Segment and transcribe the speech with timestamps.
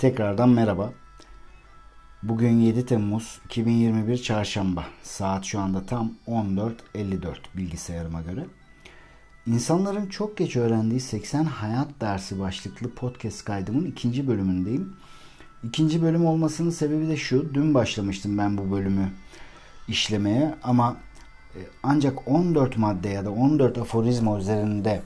[0.00, 0.92] Tekrardan merhaba.
[2.22, 4.84] Bugün 7 Temmuz 2021 Çarşamba.
[5.02, 8.44] Saat şu anda tam 14.54 bilgisayarıma göre.
[9.46, 14.96] İnsanların çok geç öğrendiği 80 hayat dersi başlıklı podcast kaydımın ikinci bölümündeyim.
[15.64, 17.54] İkinci bölüm olmasının sebebi de şu.
[17.54, 19.12] Dün başlamıştım ben bu bölümü
[19.88, 20.96] işlemeye ama
[21.54, 25.02] e, ancak 14 madde ya da 14 aforizma üzerinde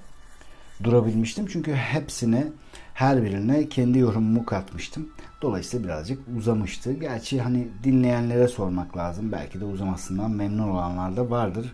[0.84, 1.46] durabilmiştim.
[1.46, 2.46] Çünkü hepsine
[2.94, 5.08] her birine kendi yorumumu katmıştım.
[5.42, 6.92] Dolayısıyla birazcık uzamıştı.
[6.92, 9.32] Gerçi hani dinleyenlere sormak lazım.
[9.32, 11.72] Belki de uzamasından memnun olanlar da vardır.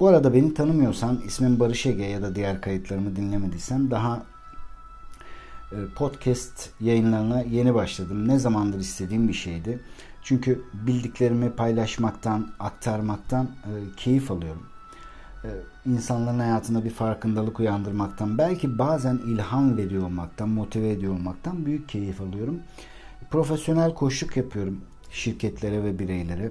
[0.00, 4.22] Bu arada beni tanımıyorsan ismim Barış Ege ya da diğer kayıtlarımı dinlemediysen daha
[5.72, 8.28] e, podcast yayınlarına yeni başladım.
[8.28, 9.80] Ne zamandır istediğim bir şeydi.
[10.22, 14.71] Çünkü bildiklerimi paylaşmaktan, aktarmaktan e, keyif alıyorum.
[15.44, 15.50] E,
[15.86, 22.20] insanların hayatında bir farkındalık uyandırmaktan, belki bazen ilham veriyor olmaktan, motive ediyor olmaktan büyük keyif
[22.20, 22.60] alıyorum.
[23.30, 24.80] Profesyonel koçluk yapıyorum
[25.10, 26.50] şirketlere ve bireylere.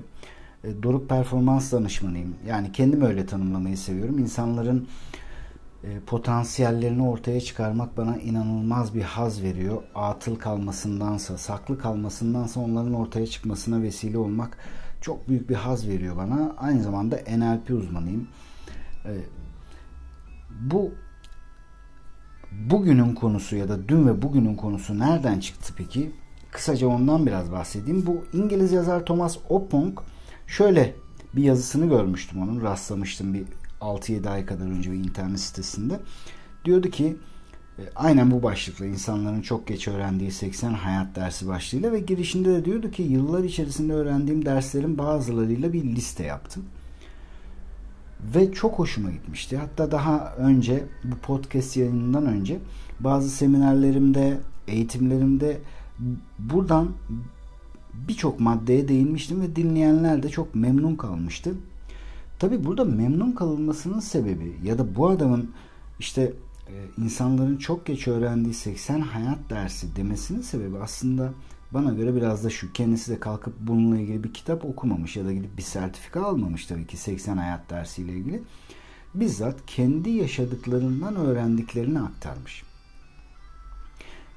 [0.63, 2.35] E, Doruk performans danışmanıyım.
[2.47, 4.19] Yani kendimi öyle tanımlamayı seviyorum.
[4.19, 4.87] İnsanların
[5.83, 9.83] e, potansiyellerini ortaya çıkarmak bana inanılmaz bir haz veriyor.
[9.95, 14.57] Atıl kalmasındansa, saklı kalmasındansa onların ortaya çıkmasına vesile olmak
[15.01, 16.55] çok büyük bir haz veriyor bana.
[16.57, 18.27] Aynı zamanda NLP uzmanıyım.
[20.49, 20.91] Bu
[22.51, 26.11] bugünün konusu ya da dün ve bugünün konusu nereden çıktı peki?
[26.51, 28.05] Kısaca ondan biraz bahsedeyim.
[28.05, 29.99] Bu İngiliz yazar Thomas Opong
[30.47, 30.95] şöyle
[31.35, 32.61] bir yazısını görmüştüm onun.
[32.61, 33.43] Rastlamıştım bir
[33.81, 35.99] 6-7 ay kadar önce bir internet sitesinde.
[36.65, 37.17] Diyordu ki
[37.79, 42.65] e, aynen bu başlıkla insanların çok geç öğrendiği 80 hayat dersi başlığıyla ve girişinde de
[42.65, 46.65] diyordu ki yıllar içerisinde öğrendiğim derslerin bazılarıyla bir liste yaptım.
[48.35, 49.57] Ve çok hoşuma gitmişti.
[49.57, 52.59] Hatta daha önce bu podcast yayınından önce
[52.99, 55.61] bazı seminerlerimde, eğitimlerimde
[56.39, 56.91] buradan
[57.93, 61.53] birçok maddeye değinmiştim ve dinleyenler de çok memnun kalmıştı.
[62.39, 65.51] Tabi burada memnun kalınmasının sebebi ya da bu adamın
[65.99, 66.33] işte
[66.67, 71.33] e, insanların çok geç öğrendiği 80 hayat dersi demesinin sebebi aslında
[71.73, 72.73] bana göre biraz da şu.
[72.73, 76.87] Kendisi de kalkıp bununla ilgili bir kitap okumamış ya da gidip bir sertifika almamış tabii
[76.87, 78.43] ki 80 hayat dersiyle ilgili.
[79.13, 82.63] Bizzat kendi yaşadıklarından öğrendiklerini aktarmış.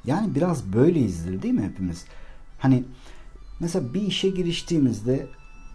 [0.05, 2.05] Yani biraz böyleyizdir değil mi hepimiz?
[2.59, 2.85] Hani
[3.61, 5.27] mesela bir işe giriştiğimizde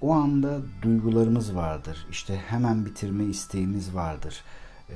[0.01, 2.07] o anda duygularımız vardır.
[2.11, 4.43] İşte hemen bitirme isteğimiz vardır.
[4.89, 4.93] Ee,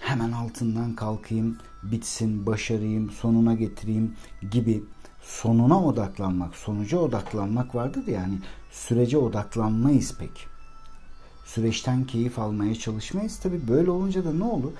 [0.00, 4.16] hemen altından kalkayım, bitsin, başarayım, sonuna getireyim
[4.50, 4.84] gibi
[5.24, 8.38] sonuna odaklanmak, sonuca odaklanmak vardır yani
[8.70, 10.46] sürece odaklanmayız pek.
[11.44, 13.38] Süreçten keyif almaya çalışmayız.
[13.38, 14.72] Tabi böyle olunca da ne olur?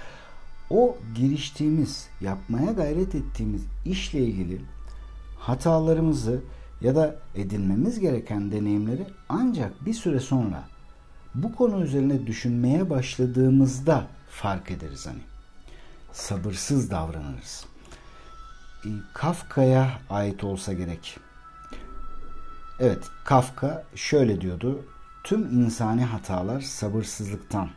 [0.71, 4.61] O giriştiğimiz, yapmaya gayret ettiğimiz işle ilgili
[5.39, 6.41] hatalarımızı
[6.81, 10.65] ya da edinmemiz gereken deneyimleri ancak bir süre sonra
[11.35, 15.23] bu konu üzerine düşünmeye başladığımızda fark ederiz hani.
[16.13, 17.65] Sabırsız davranırız.
[18.85, 21.19] E, Kafka'ya ait olsa gerek.
[22.81, 24.85] Evet, Kafka şöyle diyordu.
[25.25, 27.69] Tüm insani hatalar sabırsızlıktan,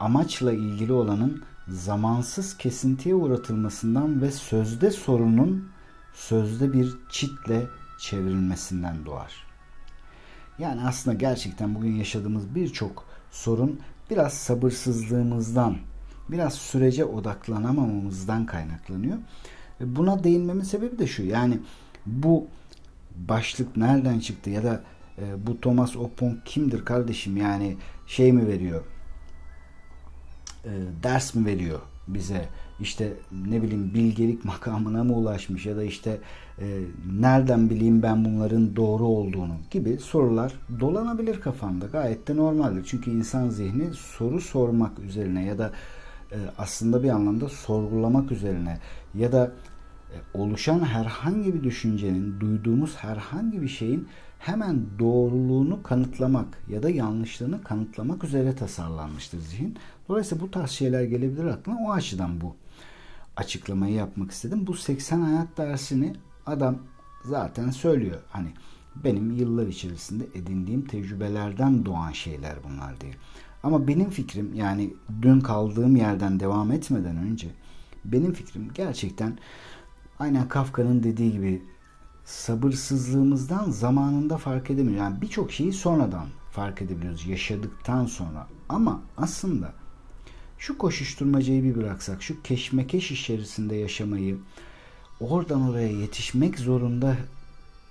[0.00, 5.68] amaçla ilgili olanın zamansız kesintiye uğratılmasından ve sözde sorunun
[6.14, 7.66] sözde bir çitle
[7.98, 9.32] çevrilmesinden doğar.
[10.58, 15.76] Yani aslında gerçekten bugün yaşadığımız birçok sorun biraz sabırsızlığımızdan,
[16.28, 19.18] biraz sürece odaklanamamamızdan kaynaklanıyor.
[19.82, 21.22] Buna değinmemin sebebi de şu.
[21.22, 21.58] Yani
[22.06, 22.46] bu
[23.16, 24.82] başlık nereden çıktı ya da
[25.18, 27.36] e, bu Thomas Opon kimdir kardeşim?
[27.36, 27.76] Yani
[28.06, 28.82] şey mi veriyor?
[30.64, 30.70] E,
[31.02, 32.48] ders mi veriyor bize?
[32.82, 33.12] işte
[33.46, 36.18] ne bileyim bilgelik makamına mı ulaşmış ya da işte
[36.58, 36.80] e,
[37.20, 41.86] nereden bileyim ben bunların doğru olduğunu gibi sorular dolanabilir kafanda.
[41.86, 42.84] Gayet de normaldir.
[42.86, 45.72] Çünkü insan zihni soru sormak üzerine ya da
[46.32, 48.78] e, aslında bir anlamda sorgulamak üzerine
[49.14, 49.52] ya da
[50.34, 54.08] oluşan herhangi bir düşüncenin, duyduğumuz herhangi bir şeyin
[54.38, 59.76] hemen doğruluğunu kanıtlamak ya da yanlışlığını kanıtlamak üzere tasarlanmıştır zihin.
[60.08, 61.78] Dolayısıyla bu tarz şeyler gelebilir aklına.
[61.86, 62.56] O açıdan bu
[63.36, 64.66] açıklamayı yapmak istedim.
[64.66, 66.12] Bu 80 hayat dersini
[66.46, 66.78] adam
[67.24, 68.20] zaten söylüyor.
[68.30, 68.48] Hani
[69.04, 73.12] benim yıllar içerisinde edindiğim tecrübelerden doğan şeyler bunlar diye.
[73.62, 77.48] Ama benim fikrim yani dün kaldığım yerden devam etmeden önce
[78.04, 79.38] benim fikrim gerçekten
[80.22, 81.62] aynen Kafka'nın dediği gibi
[82.24, 85.00] sabırsızlığımızdan zamanında fark edemiyoruz.
[85.00, 88.46] Yani birçok şeyi sonradan fark edebiliyoruz yaşadıktan sonra.
[88.68, 89.72] Ama aslında
[90.58, 94.38] şu koşuşturmacayı bir bıraksak, şu keşmekeş içerisinde yaşamayı,
[95.20, 97.16] oradan oraya yetişmek zorunda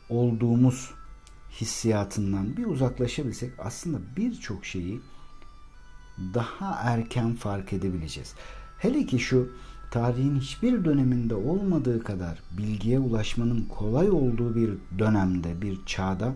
[0.09, 0.91] olduğumuz
[1.61, 5.01] hissiyatından bir uzaklaşabilsek aslında birçok şeyi
[6.33, 8.33] daha erken fark edebileceğiz.
[8.77, 9.51] Hele ki şu
[9.91, 16.33] tarihin hiçbir döneminde olmadığı kadar bilgiye ulaşmanın kolay olduğu bir dönemde, bir çağda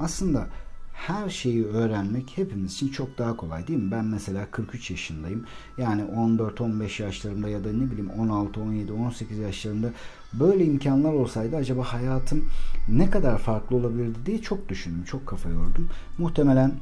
[0.00, 0.46] aslında
[0.94, 3.90] her şeyi öğrenmek hepimiz için çok daha kolay değil mi?
[3.90, 5.44] Ben mesela 43 yaşındayım.
[5.78, 9.90] Yani 14-15 yaşlarımda ya da ne bileyim 16, 17, 18 yaşlarında
[10.32, 12.44] böyle imkanlar olsaydı acaba hayatım
[12.88, 15.04] ne kadar farklı olabilirdi diye çok düşündüm.
[15.04, 15.88] Çok kafa yordum.
[16.18, 16.72] Muhtemelen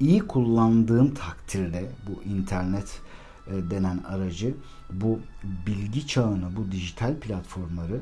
[0.00, 3.00] iyi kullandığım takdirde bu internet
[3.46, 4.54] e, denen aracı,
[4.90, 5.20] bu
[5.66, 8.00] bilgi çağını, bu dijital platformları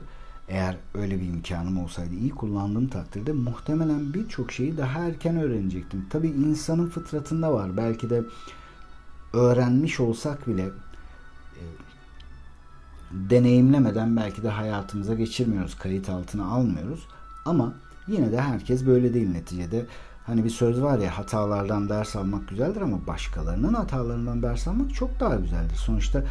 [0.48, 6.06] eğer öyle bir imkanım olsaydı iyi kullandığım takdirde muhtemelen birçok şeyi daha erken öğrenecektim.
[6.10, 7.76] Tabi insanın fıtratında var.
[7.76, 8.22] Belki de
[9.32, 10.64] öğrenmiş olsak bile
[11.56, 11.64] e,
[13.12, 17.06] deneyimlemeden belki de hayatımıza geçirmiyoruz, kayıt altına almıyoruz.
[17.44, 17.74] Ama
[18.08, 19.86] yine de herkes böyle değil neticede.
[20.26, 25.20] Hani bir söz var ya hatalardan ders almak güzeldir ama başkalarının hatalarından ders almak çok
[25.20, 25.74] daha güzeldir.
[25.76, 26.24] Sonuçta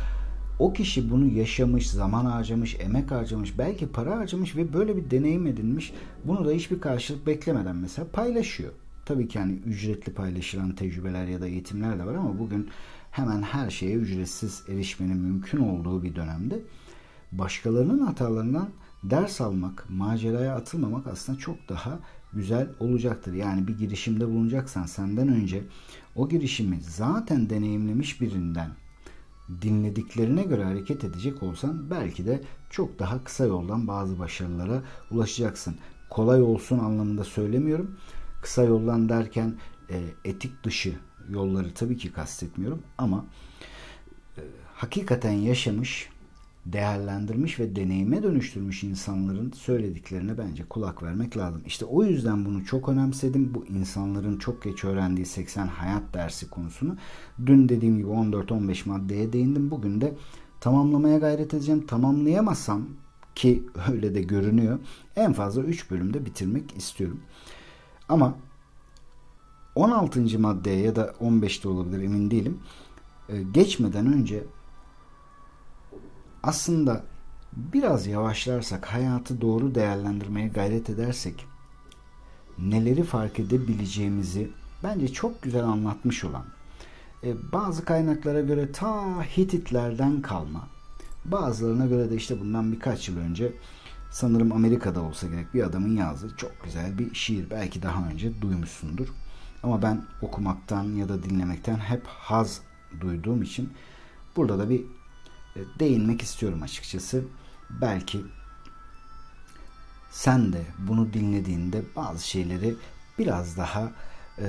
[0.59, 5.47] o kişi bunu yaşamış, zaman harcamış, emek harcamış, belki para harcamış ve böyle bir deneyim
[5.47, 5.93] edinmiş.
[6.25, 8.71] Bunu da hiçbir karşılık beklemeden mesela paylaşıyor.
[9.05, 12.69] Tabii ki hani ücretli paylaşılan tecrübeler ya da eğitimler de var ama bugün
[13.11, 16.59] hemen her şeye ücretsiz erişmenin mümkün olduğu bir dönemde
[17.31, 18.69] başkalarının hatalarından
[19.03, 21.99] ders almak, maceraya atılmamak aslında çok daha
[22.33, 23.33] güzel olacaktır.
[23.33, 25.63] Yani bir girişimde bulunacaksan senden önce
[26.15, 28.71] o girişimi zaten deneyimlemiş birinden
[29.61, 34.81] dinlediklerine göre hareket edecek olsan belki de çok daha kısa yoldan bazı başarılara
[35.11, 35.75] ulaşacaksın.
[36.09, 37.97] Kolay olsun anlamında söylemiyorum.
[38.41, 39.55] Kısa yoldan derken
[39.89, 40.95] e, etik dışı
[41.29, 43.25] yolları tabii ki kastetmiyorum ama
[44.37, 44.41] e,
[44.73, 46.09] hakikaten yaşamış
[46.65, 51.61] değerlendirmiş ve deneyime dönüştürmüş insanların söylediklerine bence kulak vermek lazım.
[51.65, 53.53] İşte o yüzden bunu çok önemsedim.
[53.53, 56.95] Bu insanların çok geç öğrendiği 80 hayat dersi konusunu.
[57.45, 59.71] Dün dediğim gibi 14-15 maddeye değindim.
[59.71, 60.13] Bugün de
[60.59, 61.85] tamamlamaya gayret edeceğim.
[61.87, 62.85] Tamamlayamazsam
[63.35, 64.79] ki öyle de görünüyor.
[65.15, 67.19] En fazla 3 bölümde bitirmek istiyorum.
[68.09, 68.35] Ama
[69.75, 70.39] 16.
[70.39, 72.59] maddeye ya da 15'te olabilir emin değilim.
[73.29, 74.43] Ee, geçmeden önce
[76.43, 77.03] aslında
[77.53, 81.45] biraz yavaşlarsak, hayatı doğru değerlendirmeye gayret edersek
[82.59, 84.51] neleri fark edebileceğimizi
[84.83, 86.45] bence çok güzel anlatmış olan
[87.23, 90.67] e, bazı kaynaklara göre ta Hititlerden kalma
[91.25, 93.53] bazılarına göre de işte bundan birkaç yıl önce
[94.11, 97.49] sanırım Amerika'da olsa gerek bir adamın yazdığı çok güzel bir şiir.
[97.49, 99.07] Belki daha önce duymuşsundur.
[99.63, 102.61] Ama ben okumaktan ya da dinlemekten hep haz
[103.01, 103.69] duyduğum için
[104.35, 104.83] burada da bir
[105.79, 107.23] değinmek istiyorum açıkçası.
[107.69, 108.21] Belki
[110.11, 112.75] sen de bunu dinlediğinde bazı şeyleri
[113.19, 113.91] biraz daha
[114.37, 114.45] e,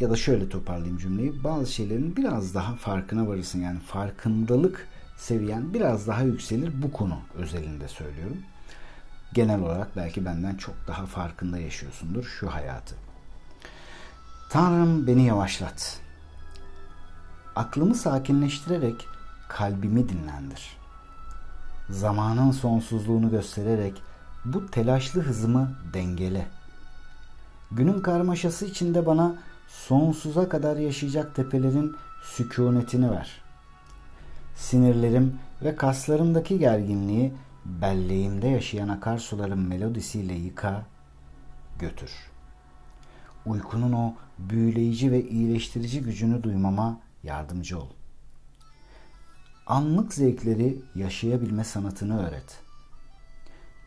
[0.00, 1.44] ya da şöyle toparlayayım cümleyi.
[1.44, 3.60] Bazı şeylerin biraz daha farkına varırsın.
[3.60, 8.38] Yani farkındalık seviyen biraz daha yükselir bu konu özelinde söylüyorum.
[9.34, 12.94] Genel olarak belki benden çok daha farkında yaşıyorsundur şu hayatı.
[14.50, 16.00] Tanrım beni yavaşlat
[17.58, 19.08] aklımı sakinleştirerek
[19.48, 20.76] kalbimi dinlendir.
[21.90, 24.02] Zamanın sonsuzluğunu göstererek
[24.44, 26.46] bu telaşlı hızımı dengele.
[27.70, 29.34] Günün karmaşası içinde bana
[29.68, 33.40] sonsuza kadar yaşayacak tepelerin sükunetini ver.
[34.56, 40.82] Sinirlerim ve kaslarımdaki gerginliği belleğimde yaşayan akarsuların melodisiyle yıka,
[41.78, 42.10] götür.
[43.46, 47.88] Uykunun o büyüleyici ve iyileştirici gücünü duymama yardımcı ol.
[49.66, 52.60] Anlık zevkleri yaşayabilme sanatını öğret.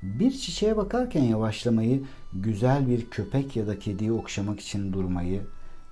[0.02, 5.48] Bir çiçeğe bakarken yavaşlamayı, güzel bir köpek ya da kediyi okşamak için durmayı,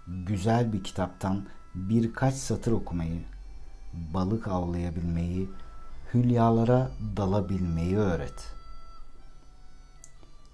[0.08, 3.22] güzel bir kitaptan birkaç satır okumayı,
[4.14, 5.50] balık avlayabilmeyi,
[6.14, 8.54] hülyalara dalabilmeyi öğret.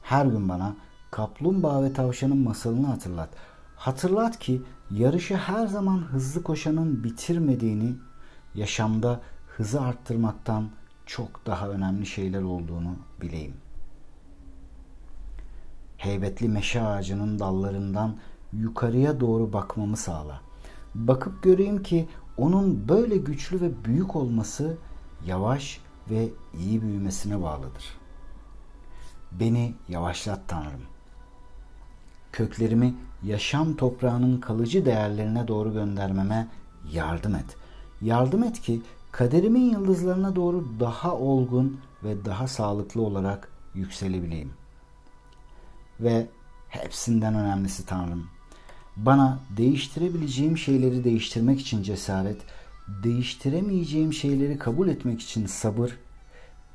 [0.01, 0.75] Her gün bana
[1.11, 3.29] kaplumbağa ve tavşanın masalını hatırlat.
[3.75, 4.61] Hatırlat ki
[4.91, 7.95] yarışı her zaman hızlı koşanın bitirmediğini,
[8.55, 10.69] yaşamda hızı arttırmaktan
[11.05, 13.53] çok daha önemli şeyler olduğunu bileyim.
[15.97, 18.15] Heybetli meşe ağacının dallarından
[18.53, 20.41] yukarıya doğru bakmamı sağla.
[20.95, 24.77] Bakıp göreyim ki onun böyle güçlü ve büyük olması
[25.25, 27.97] yavaş ve iyi büyümesine bağlıdır.
[29.31, 30.81] Beni yavaşlat Tanrım
[32.31, 36.48] köklerimi yaşam toprağının kalıcı değerlerine doğru göndermeme
[36.91, 37.55] yardım et.
[38.01, 38.81] Yardım et ki
[39.12, 44.53] kaderimin yıldızlarına doğru daha olgun ve daha sağlıklı olarak yükselebileyim.
[46.00, 46.27] Ve
[46.69, 48.27] hepsinden önemlisi Tanrım.
[48.95, 52.41] Bana değiştirebileceğim şeyleri değiştirmek için cesaret,
[52.88, 55.98] değiştiremeyeceğim şeyleri kabul etmek için sabır,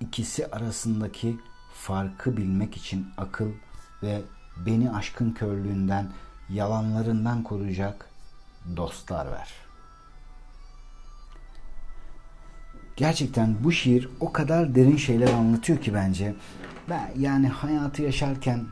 [0.01, 1.37] ikisi arasındaki
[1.75, 3.51] farkı bilmek için akıl
[4.03, 4.23] ve
[4.67, 6.13] beni aşkın körlüğünden,
[6.53, 8.07] yalanlarından koruyacak
[8.77, 9.49] dostlar ver.
[12.97, 16.35] Gerçekten bu şiir o kadar derin şeyler anlatıyor ki bence.
[16.89, 18.67] Ben yani hayatı yaşarken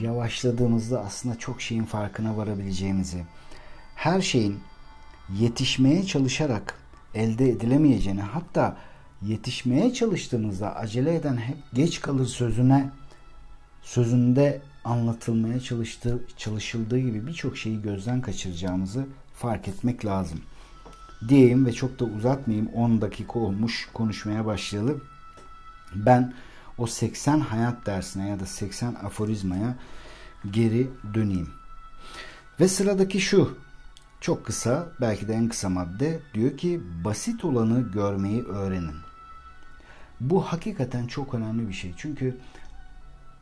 [0.00, 3.24] yavaşladığımızda aslında çok şeyin farkına varabileceğimizi,
[3.94, 4.60] her şeyin
[5.38, 6.74] yetişmeye çalışarak
[7.14, 8.76] elde edilemeyeceğini, hatta
[9.22, 12.90] yetişmeye çalıştığımızda acele eden hep geç kalır sözüne
[13.82, 20.40] sözünde anlatılmaya çalıştığı, çalışıldığı gibi birçok şeyi gözden kaçıracağımızı fark etmek lazım.
[21.28, 25.04] Diyeyim ve çok da uzatmayayım 10 dakika olmuş konuşmaya başlayalım.
[25.94, 26.34] Ben
[26.78, 29.76] o 80 hayat dersine ya da 80 aforizmaya
[30.50, 31.50] geri döneyim.
[32.60, 33.58] Ve sıradaki şu
[34.20, 38.96] çok kısa belki de en kısa madde diyor ki basit olanı görmeyi öğrenin.
[40.20, 41.94] Bu hakikaten çok önemli bir şey.
[41.96, 42.38] Çünkü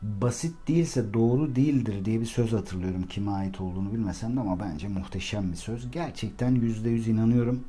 [0.02, 3.02] basit değilse doğru değildir diye bir söz hatırlıyorum.
[3.02, 5.90] Kime ait olduğunu bilmesem de ama bence muhteşem bir söz.
[5.90, 7.64] Gerçekten yüzde yüz inanıyorum.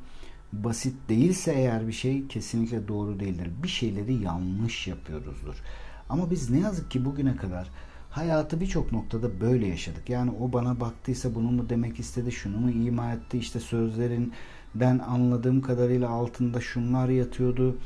[0.52, 3.50] Basit değilse eğer bir şey kesinlikle doğru değildir.
[3.62, 5.62] Bir şeyleri yanlış yapıyoruzdur.
[6.08, 7.70] Ama biz ne yazık ki bugüne kadar
[8.10, 10.10] hayatı birçok noktada böyle yaşadık.
[10.10, 15.60] Yani o bana baktıysa bunu mu demek istedi, şunu mu ima etti, işte sözlerinden anladığım
[15.60, 17.76] kadarıyla altında şunlar yatıyordu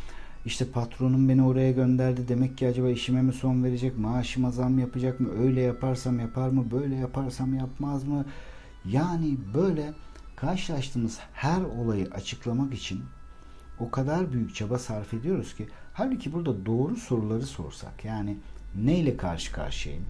[0.47, 2.29] işte patronum beni oraya gönderdi.
[2.29, 3.99] Demek ki acaba işime mi son verecek?
[3.99, 5.29] Maaşıma zam yapacak mı?
[5.39, 6.71] Öyle yaparsam yapar mı?
[6.71, 8.25] Böyle yaparsam yapmaz mı?
[8.85, 9.93] Yani böyle
[10.37, 13.01] karşılaştığımız her olayı açıklamak için
[13.81, 18.37] o kadar büyük çaba sarf ediyoruz ki halbuki burada doğru soruları sorsak yani
[18.77, 20.05] neyle karşı karşıyayım?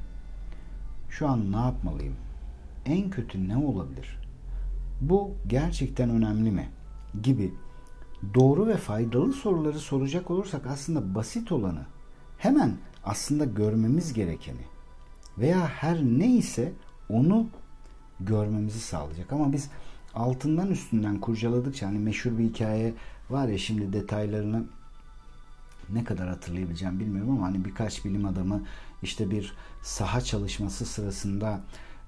[1.11, 2.17] Şu an ne yapmalıyım?
[2.87, 4.19] En kötü ne olabilir?
[5.01, 6.69] Bu gerçekten önemli mi?
[7.23, 7.55] Gibi
[8.35, 11.87] doğru ve faydalı soruları soracak olursak aslında basit olanı
[12.39, 14.65] hemen aslında görmemiz gerekeni
[15.39, 16.73] veya her neyse
[17.09, 17.47] onu
[18.21, 19.33] görmemizi sağlayacak.
[19.33, 19.71] Ama biz
[20.15, 22.95] altından üstünden kurcaladıkça hani meşhur bir hikaye
[23.31, 24.65] var ya şimdi detaylarını
[25.89, 28.63] ne kadar hatırlayabileceğim bilmiyorum ama hani birkaç bilim adamı
[29.03, 31.61] işte bir saha çalışması sırasında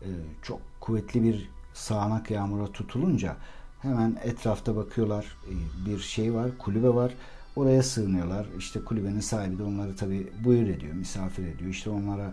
[0.02, 0.08] e,
[0.42, 3.36] çok kuvvetli bir sağanak yağmura tutulunca
[3.84, 5.24] Hemen etrafta bakıyorlar.
[5.24, 5.52] E,
[5.86, 7.12] bir şey var, kulübe var.
[7.56, 8.46] Oraya sığınıyorlar.
[8.58, 11.70] İşte kulübenin sahibi de onları tabi buyur ediyor, misafir ediyor.
[11.70, 12.32] İşte onlara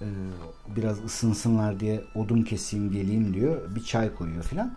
[0.00, 0.06] e,
[0.76, 3.74] biraz ısınsınlar diye odun keseyim geleyim diyor.
[3.74, 4.74] Bir çay koyuyor filan.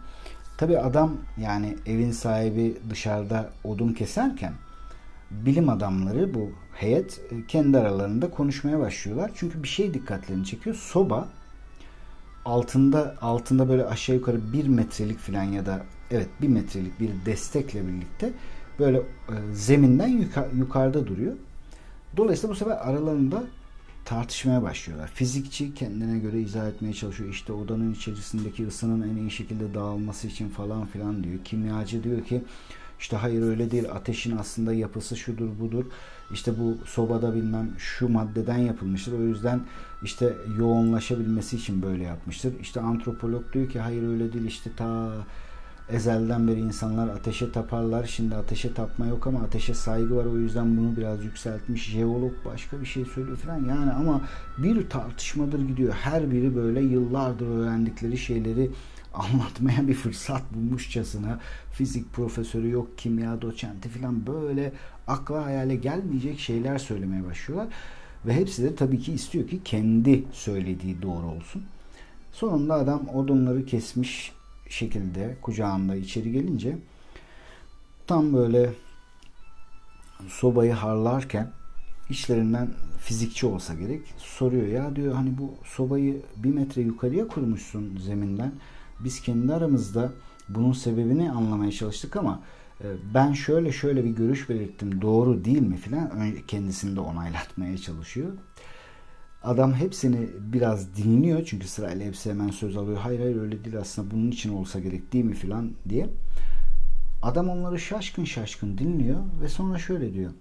[0.57, 4.53] Tabi adam yani evin sahibi dışarıda odun keserken
[5.31, 9.31] bilim adamları bu heyet e, kendi aralarında konuşmaya başlıyorlar.
[9.36, 10.75] Çünkü bir şey dikkatlerini çekiyor.
[10.75, 11.27] Soba
[12.45, 17.88] altında altında böyle aşağı yukarı bir metrelik filan ya da evet bir metrelik bir destekle
[17.88, 18.33] birlikte
[18.79, 21.33] böyle e, zeminden yuka, yukarıda duruyor.
[22.17, 23.43] Dolayısıyla bu sefer aralarında
[24.05, 25.07] tartışmaya başlıyorlar.
[25.13, 27.29] Fizikçi kendine göre izah etmeye çalışıyor.
[27.29, 31.39] İşte odanın içerisindeki ısının en iyi şekilde dağılması için falan filan diyor.
[31.43, 32.41] Kimyacı diyor ki
[33.00, 33.91] işte hayır öyle değil.
[33.91, 35.85] Ateşin aslında yapısı şudur budur.
[36.31, 39.19] İşte bu sobada bilmem şu maddeden yapılmıştır.
[39.19, 39.62] O yüzden
[40.03, 42.53] işte yoğunlaşabilmesi için böyle yapmıştır.
[42.62, 44.45] İşte antropolog diyor ki hayır öyle değil.
[44.45, 45.12] İşte ta
[45.89, 48.05] ezelden beri insanlar ateşe taparlar.
[48.05, 50.25] Şimdi ateşe tapma yok ama ateşe saygı var.
[50.25, 51.89] O yüzden bunu biraz yükseltmiş.
[51.89, 53.65] Jeolog başka bir şey söylüyor falan.
[53.65, 54.21] Yani ama
[54.57, 55.93] bir tartışmadır gidiyor.
[55.93, 58.71] Her biri böyle yıllardır öğrendikleri şeyleri
[59.13, 61.39] anlatmaya bir fırsat bulmuşçasına
[61.71, 64.73] fizik profesörü yok kimya doçenti falan böyle
[65.07, 67.73] akla hayale gelmeyecek şeyler söylemeye başlıyorlar.
[68.25, 71.63] Ve hepsi de tabii ki istiyor ki kendi söylediği doğru olsun.
[72.31, 74.31] Sonunda adam odunları kesmiş
[74.75, 76.77] şekilde kucağında içeri gelince
[78.08, 78.74] tam böyle
[80.27, 81.51] sobayı harlarken
[82.10, 88.51] içlerinden fizikçi olsa gerek soruyor ya diyor hani bu sobayı bir metre yukarıya kurmuşsun zeminden.
[89.00, 90.12] Biz kendi aramızda
[90.50, 92.41] bunun sebebini anlamaya çalıştık ama
[92.82, 95.77] e, ben şöyle şöyle bir görüş belirttim doğru değil mi?
[95.77, 96.12] filan.
[96.48, 98.32] Kendisini de onaylatmaya çalışıyor.
[99.45, 102.97] Adam hepsini biraz dinliyor çünkü sırayla hepsi hemen söz alıyor.
[102.97, 106.09] Hayır hayır öyle değil aslında bunun için olsa gerek değil mi filan diye.
[107.21, 110.31] Adam onları şaşkın şaşkın dinliyor ve sonra şöyle diyor.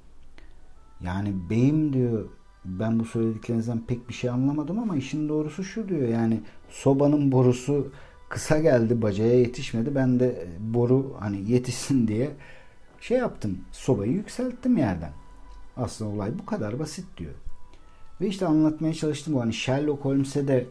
[1.01, 2.29] Yani beyim diyor
[2.65, 6.09] ben bu söylediklerinizden pek bir şey anlamadım ama işin doğrusu şu diyor.
[6.09, 7.93] Yani sobanın borusu
[8.29, 9.95] kısa geldi bacaya yetişmedi.
[9.95, 12.31] Ben de boru hani yetişsin diye
[13.01, 13.59] şey yaptım.
[13.73, 15.13] Sobayı yükselttim yerden.
[15.77, 17.35] Aslında olay bu kadar basit diyor.
[18.21, 20.67] Ve işte anlatmaya çalıştım bu hani Sherlock Holmes'e de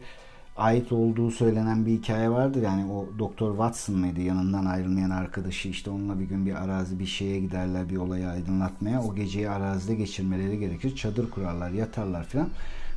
[0.56, 2.62] ait olduğu söylenen bir hikaye vardır.
[2.62, 7.06] Yani o Doktor Watson mıydı yanından ayrılmayan arkadaşı işte onunla bir gün bir arazi bir
[7.06, 9.02] şeye giderler bir olayı aydınlatmaya.
[9.02, 10.96] O geceyi arazide geçirmeleri gerekir.
[10.96, 12.48] Çadır kurarlar yatarlar filan.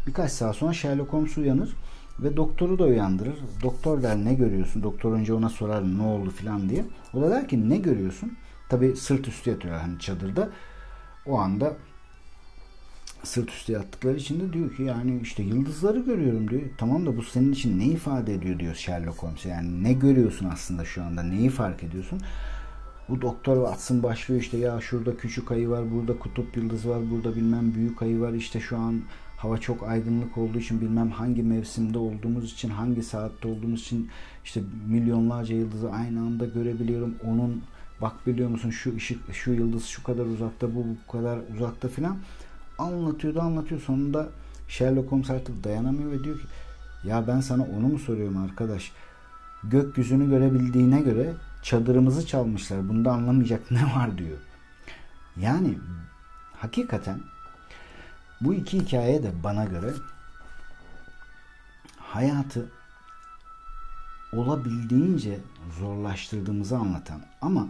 [0.08, 1.76] Birkaç saat sonra Sherlock Holmes uyanır
[2.20, 3.36] ve doktoru da uyandırır.
[3.64, 4.84] Doktor der ne görüyorsun?
[4.84, 6.86] Doktor önce ona sorar ne oldu filan diye.
[7.14, 8.38] O da der ki ne görüyorsun?
[8.70, 10.50] Tabi sırt üstü yatıyor hani çadırda.
[11.26, 11.74] O anda
[13.24, 16.62] sırt üstü yattıkları için de diyor ki yani işte yıldızları görüyorum diyor.
[16.78, 19.46] Tamam da bu senin için ne ifade ediyor diyor Sherlock Holmes.
[19.46, 22.20] Yani ne görüyorsun aslında şu anda neyi fark ediyorsun?
[23.10, 27.36] Bu Doktor Watson başlıyor işte ya şurada küçük ayı var, burada kutup yıldız var, burada
[27.36, 28.34] bilmem büyük ayı var.
[28.34, 29.02] işte şu an
[29.38, 34.10] hava çok aydınlık olduğu için bilmem hangi mevsimde olduğumuz için, hangi saatte olduğumuz için
[34.46, 37.16] işte milyonlarca yıldızı aynı anda görebiliyorum.
[37.26, 37.62] Onun
[38.02, 42.18] bak biliyor musun şu ışık, şu yıldız şu kadar uzakta, bu bu kadar uzakta filan
[42.78, 43.82] anlatıyor da anlatıyor.
[43.82, 44.30] Sonunda
[44.68, 46.46] Sherlock Holmes artık dayanamıyor ve diyor ki
[47.04, 48.92] ya ben sana onu mu soruyorum arkadaş?
[49.64, 52.90] Gökyüzünü görebildiğine göre çadırımızı çalmışlar.
[52.90, 54.38] Bunda anlamayacak ne var diyor.
[55.38, 55.78] Yani
[56.54, 57.20] hakikaten
[58.42, 59.94] bu iki hikaye de bana göre
[61.98, 62.72] hayatı
[64.34, 65.40] olabildiğince
[65.80, 67.68] zorlaştırdığımızı anlatan ama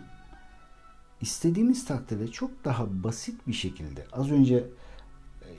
[1.21, 4.67] istediğimiz takdirde çok daha basit bir şekilde az önce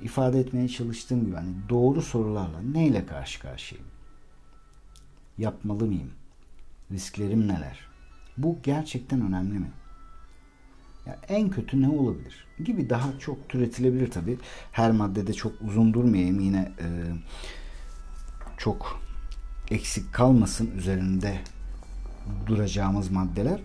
[0.03, 3.89] ifade etmeye çalıştığım gibi hani doğru sorularla neyle karşı karşıyayım?
[5.39, 6.11] Yapmalı mıyım?
[6.93, 7.79] Risklerim neler?
[8.37, 9.71] Bu gerçekten önemli mi?
[11.07, 12.47] Ya en kötü ne olabilir?
[12.65, 14.39] Gibi daha çok türetilebilir tabi.
[14.73, 16.87] Her maddede çok uzun durmayayım yine e,
[18.59, 19.01] çok
[19.71, 21.41] eksik kalmasın üzerinde
[22.47, 23.61] duracağımız maddeler.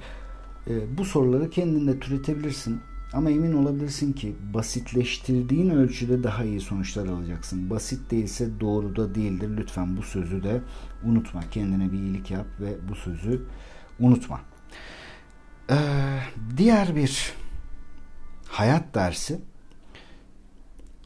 [0.68, 2.82] E, bu soruları kendinde türetebilirsin.
[3.14, 7.70] Ama emin olabilirsin ki basitleştirdiğin ölçüde daha iyi sonuçlar alacaksın.
[7.70, 9.58] Basit değilse doğru da değildir.
[9.58, 10.62] Lütfen bu sözü de
[11.04, 11.42] unutma.
[11.52, 13.46] Kendine bir iyilik yap ve bu sözü
[14.00, 14.42] unutma.
[15.70, 15.76] Ee,
[16.58, 17.34] diğer bir
[18.48, 19.40] hayat dersi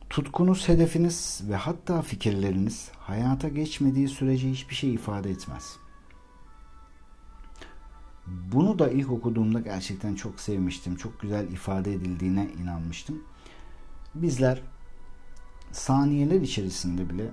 [0.09, 5.77] tutkunuz, hedefiniz ve hatta fikirleriniz hayata geçmediği sürece hiçbir şey ifade etmez.
[8.53, 10.95] Bunu da ilk okuduğumda gerçekten çok sevmiştim.
[10.95, 13.23] Çok güzel ifade edildiğine inanmıştım.
[14.15, 14.61] Bizler
[15.71, 17.31] saniyeler içerisinde bile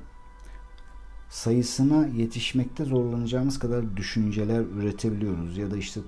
[1.28, 6.00] sayısına yetişmekte zorlanacağımız kadar düşünceler üretebiliyoruz ya da işte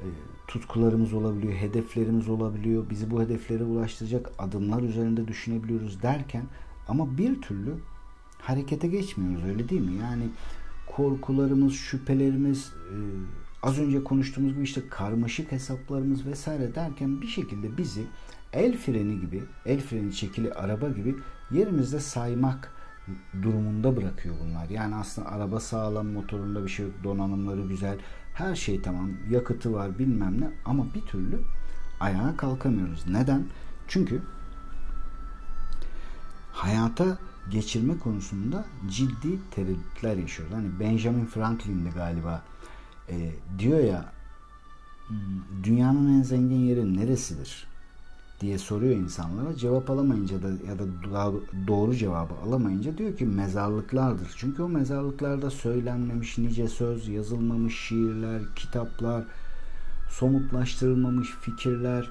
[0.00, 0.06] e,
[0.48, 2.90] tutkularımız olabiliyor, hedeflerimiz olabiliyor.
[2.90, 6.44] Bizi bu hedeflere ulaştıracak adımlar üzerinde düşünebiliyoruz derken
[6.88, 7.74] ama bir türlü
[8.38, 9.94] harekete geçmiyoruz öyle değil mi?
[10.00, 10.24] Yani
[10.96, 12.96] korkularımız, şüphelerimiz, e,
[13.62, 18.06] az önce konuştuğumuz gibi işte karmaşık hesaplarımız vesaire derken bir şekilde bizi
[18.52, 21.16] el freni gibi, el freni çekili araba gibi
[21.50, 22.74] yerimizde saymak
[23.42, 24.68] durumunda bırakıyor bunlar.
[24.68, 27.98] Yani aslında araba sağlam, motorunda bir şey yok, donanımları güzel,
[28.34, 31.40] her şey tamam, yakıtı var bilmem ne ama bir türlü
[32.00, 33.04] ayağa kalkamıyoruz.
[33.08, 33.44] Neden?
[33.88, 34.22] Çünkü
[36.52, 37.18] hayata
[37.50, 40.54] geçirme konusunda ciddi tereddütler yaşıyoruz.
[40.54, 42.42] Hani Benjamin Franklin'di galiba
[43.08, 44.12] e, diyor ya
[45.62, 47.66] dünyanın en zengin yeri neresidir
[48.40, 49.56] diye soruyor insanlara.
[49.56, 50.84] Cevap alamayınca da ya da
[51.66, 54.30] doğru cevabı alamayınca diyor ki mezarlıklardır.
[54.36, 59.24] Çünkü o mezarlıklarda söylenmemiş nice söz, yazılmamış şiirler, kitaplar,
[60.10, 62.10] somutlaştırılmamış fikirler,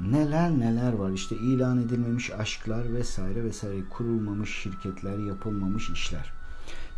[0.00, 1.10] neler neler var.
[1.10, 6.32] İşte ilan edilmemiş aşklar vesaire vesaire kurulmamış şirketler, yapılmamış işler.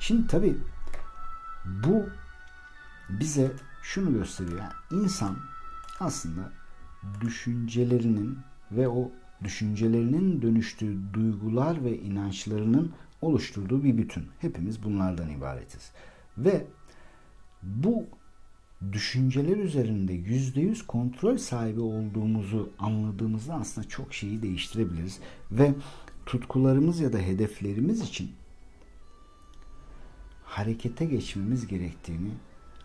[0.01, 0.57] Şimdi tabi
[1.65, 2.07] bu
[3.09, 4.59] bize şunu gösteriyor.
[4.59, 5.37] Yani insan
[6.01, 6.53] aslında
[7.21, 8.39] düşüncelerinin
[8.73, 9.11] ve o
[9.45, 14.27] düşüncelerinin dönüştüğü duygular ve inançlarının oluşturduğu bir bütün.
[14.39, 15.93] Hepimiz bunlardan ibaretiz.
[16.39, 16.67] Ve
[17.63, 18.07] bu
[18.93, 25.19] düşünceler üzerinde yüzde yüz kontrol sahibi olduğumuzu anladığımızda aslında çok şeyi değiştirebiliriz.
[25.51, 25.75] Ve
[26.27, 28.31] tutkularımız ya da hedeflerimiz için
[30.45, 32.31] harekete geçmemiz gerektiğini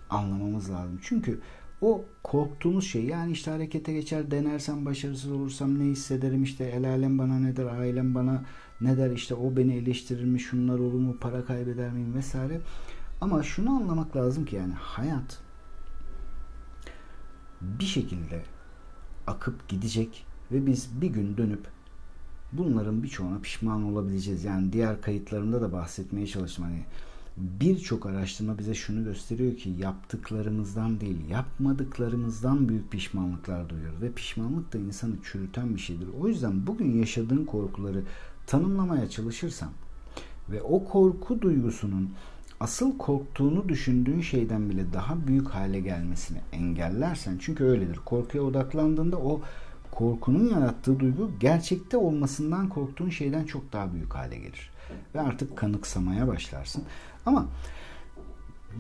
[0.10, 1.00] anlamamız lazım.
[1.02, 1.40] Çünkü
[1.82, 7.20] o korktuğumuz şey yani işte harekete geçer denersem başarısız olursam ne hissederim işte el alem
[7.20, 8.44] bana ne der ailem bana
[8.82, 12.62] ne der işte o beni eleştirir mi şunlar olur mu para kaybeder miyim vesaire.
[13.22, 15.40] Ama şunu anlamak lazım ki yani hayat
[17.62, 18.44] bir şekilde
[19.28, 21.68] akıp gidecek ve biz bir gün dönüp
[22.52, 24.44] bunların birçoğuna pişman olabileceğiz.
[24.44, 26.66] Yani diğer kayıtlarımda da bahsetmeye çalıştım.
[26.66, 26.86] Hani
[27.38, 34.78] birçok araştırma bize şunu gösteriyor ki yaptıklarımızdan değil yapmadıklarımızdan büyük pişmanlıklar duyuyoruz ve pişmanlık da
[34.78, 36.08] insanı çürüten bir şeydir.
[36.22, 38.04] O yüzden bugün yaşadığın korkuları
[38.48, 39.70] tanımlamaya çalışırsan
[40.50, 42.10] ve o korku duygusunun
[42.60, 48.00] asıl korktuğunu düşündüğün şeyden bile daha büyük hale gelmesini engellersen çünkü öyledir.
[48.06, 49.42] Korkuya odaklandığında o
[49.98, 54.72] korkunun yarattığı duygu gerçekte olmasından korktuğun şeyden çok daha büyük hale gelir.
[55.16, 56.84] Ve artık kanıksamaya başlarsın.
[57.26, 57.46] Ama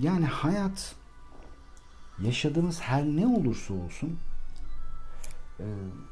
[0.01, 0.95] yani hayat
[2.23, 4.17] yaşadığımız her ne olursa olsun
[5.60, 5.65] e,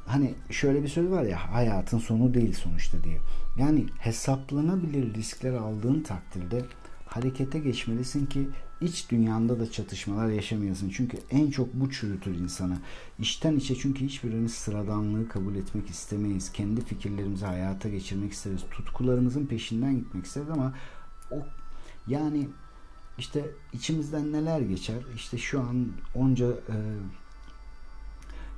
[0.06, 3.20] hani şöyle bir söz var ya hayatın sonu değil sonuçta diye.
[3.58, 6.62] Yani hesaplanabilir riskler aldığın takdirde
[7.15, 8.49] harekete geçmelisin ki
[8.82, 10.89] iç dünyanda da çatışmalar yaşamayasın.
[10.89, 12.78] Çünkü en çok bu çürütür insanı.
[13.19, 16.51] İçten içe çünkü hiçbirimiz sıradanlığı kabul etmek istemeyiz.
[16.51, 18.62] Kendi fikirlerimizi hayata geçirmek isteriz.
[18.71, 20.73] Tutkularımızın peşinden gitmek isteriz ama
[21.32, 21.36] o
[22.08, 22.47] yani
[23.17, 25.04] işte içimizden neler geçer?
[25.15, 26.78] İşte şu an onca e,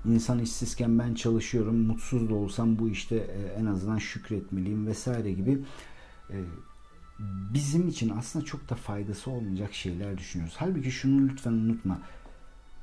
[0.06, 1.78] insan işsizken ben çalışıyorum.
[1.78, 5.60] Mutsuz da olsam bu işte e, en azından şükretmeliyim vesaire gibi
[6.30, 6.36] e,
[7.54, 10.56] bizim için aslında çok da faydası olmayacak şeyler düşünüyoruz.
[10.58, 12.00] Halbuki şunu lütfen unutma.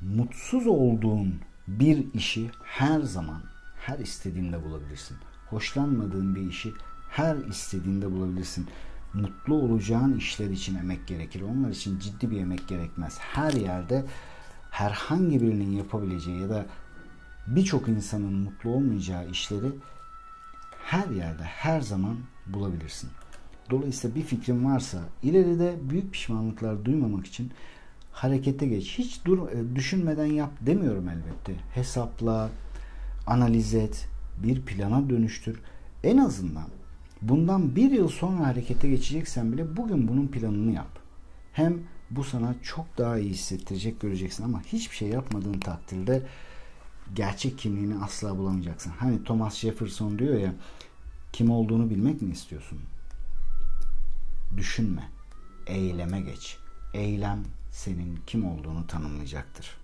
[0.00, 1.34] Mutsuz olduğun
[1.68, 3.42] bir işi her zaman
[3.76, 5.16] her istediğinde bulabilirsin.
[5.50, 6.72] Hoşlanmadığın bir işi
[7.10, 8.66] her istediğinde bulabilirsin.
[9.14, 11.40] Mutlu olacağın işler için emek gerekir.
[11.40, 13.18] Onlar için ciddi bir emek gerekmez.
[13.18, 14.04] Her yerde
[14.70, 16.66] herhangi birinin yapabileceği ya da
[17.46, 19.72] birçok insanın mutlu olmayacağı işleri
[20.84, 22.16] her yerde her zaman
[22.46, 23.10] bulabilirsin.
[23.70, 27.50] Dolayısıyla bir fikrin varsa ileride büyük pişmanlıklar duymamak için
[28.12, 28.98] harekete geç.
[28.98, 31.54] Hiç dur, e, düşünmeden yap demiyorum elbette.
[31.74, 32.50] Hesapla,
[33.26, 34.08] analiz et,
[34.42, 35.60] bir plana dönüştür.
[36.04, 36.66] En azından
[37.22, 40.98] bundan bir yıl sonra harekete geçeceksen bile bugün bunun planını yap.
[41.52, 41.78] Hem
[42.10, 46.22] bu sana çok daha iyi hissettirecek göreceksin ama hiçbir şey yapmadığın takdirde
[47.14, 48.92] gerçek kimliğini asla bulamayacaksın.
[48.98, 50.54] Hani Thomas Jefferson diyor ya
[51.32, 52.78] kim olduğunu bilmek mi istiyorsun?
[54.56, 55.10] Düşünme,
[55.66, 56.58] eyleme geç.
[56.94, 59.76] Eylem senin kim olduğunu tanımlayacaktır.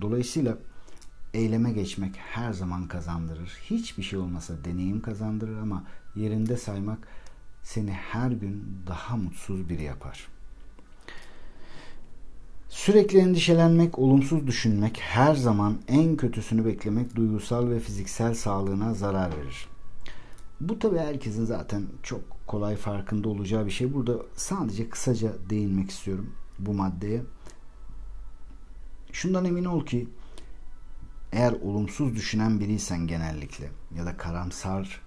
[0.00, 0.58] Dolayısıyla
[1.34, 3.58] eyleme geçmek her zaman kazandırır.
[3.70, 5.84] Hiçbir şey olmasa deneyim kazandırır ama
[6.16, 6.98] yerinde saymak
[7.62, 10.28] seni her gün daha mutsuz biri yapar.
[12.68, 19.68] Sürekli endişelenmek, olumsuz düşünmek, her zaman en kötüsünü beklemek duygusal ve fiziksel sağlığına zarar verir.
[20.60, 23.94] Bu tabii herkesin zaten çok kolay farkında olacağı bir şey.
[23.94, 27.22] Burada sadece kısaca değinmek istiyorum bu maddeye.
[29.12, 30.08] Şundan emin ol ki
[31.32, 35.00] eğer olumsuz düşünen biriysen genellikle ya da karamsar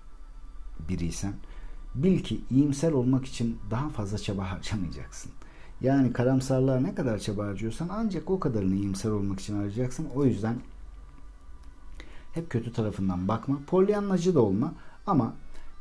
[0.89, 1.33] biriysen
[1.95, 5.31] bil ki iyimser olmak için daha fazla çaba harcamayacaksın.
[5.81, 10.07] Yani karamsarlığa ne kadar çaba harcıyorsan ancak o kadarını iyimser olmak için harcayacaksın.
[10.15, 10.55] O yüzden
[12.33, 13.59] hep kötü tarafından bakma.
[13.67, 14.73] Polyanlacı da olma
[15.07, 15.33] ama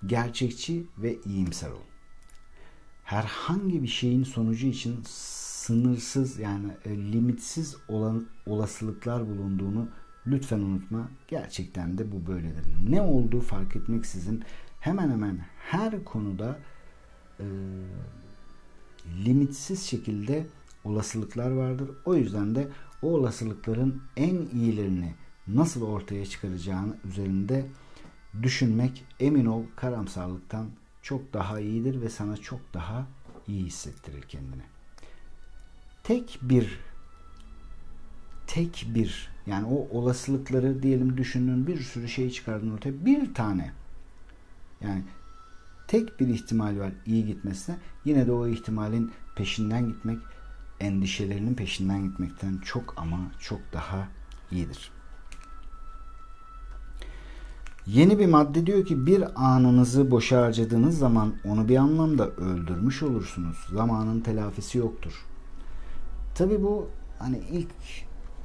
[0.06, 1.84] gerçekçi ve iyimser ol.
[3.04, 9.88] Herhangi bir şeyin sonucu için sınırsız yani e, limitsiz olan olasılıklar bulunduğunu
[10.26, 11.08] lütfen unutma.
[11.28, 12.64] Gerçekten de bu böyledir.
[12.88, 14.44] Ne olduğu fark etmeksizin
[14.80, 16.58] hemen hemen her konuda
[17.40, 17.46] e,
[19.24, 20.46] limitsiz şekilde
[20.84, 21.90] olasılıklar vardır.
[22.04, 22.68] O yüzden de
[23.02, 25.14] o olasılıkların en iyilerini
[25.48, 27.66] nasıl ortaya çıkaracağını üzerinde
[28.42, 30.66] düşünmek emin ol karamsarlıktan
[31.02, 33.06] çok daha iyidir ve sana çok daha
[33.48, 34.62] iyi hissettirir kendini.
[36.02, 36.80] Tek bir
[38.46, 43.72] tek bir yani o olasılıkları diyelim düşündüğün bir sürü şey çıkardın ortaya bir tane
[44.80, 45.02] yani
[45.86, 50.18] tek bir ihtimal var iyi gitmesine yine de o ihtimalin peşinden gitmek
[50.80, 54.08] endişelerinin peşinden gitmekten çok ama çok daha
[54.50, 54.90] iyidir.
[57.94, 63.56] Yeni bir madde diyor ki bir anınızı boşa harcadığınız zaman onu bir anlamda öldürmüş olursunuz.
[63.72, 65.26] Zamanın telafisi yoktur.
[66.34, 67.68] Tabi bu hani ilk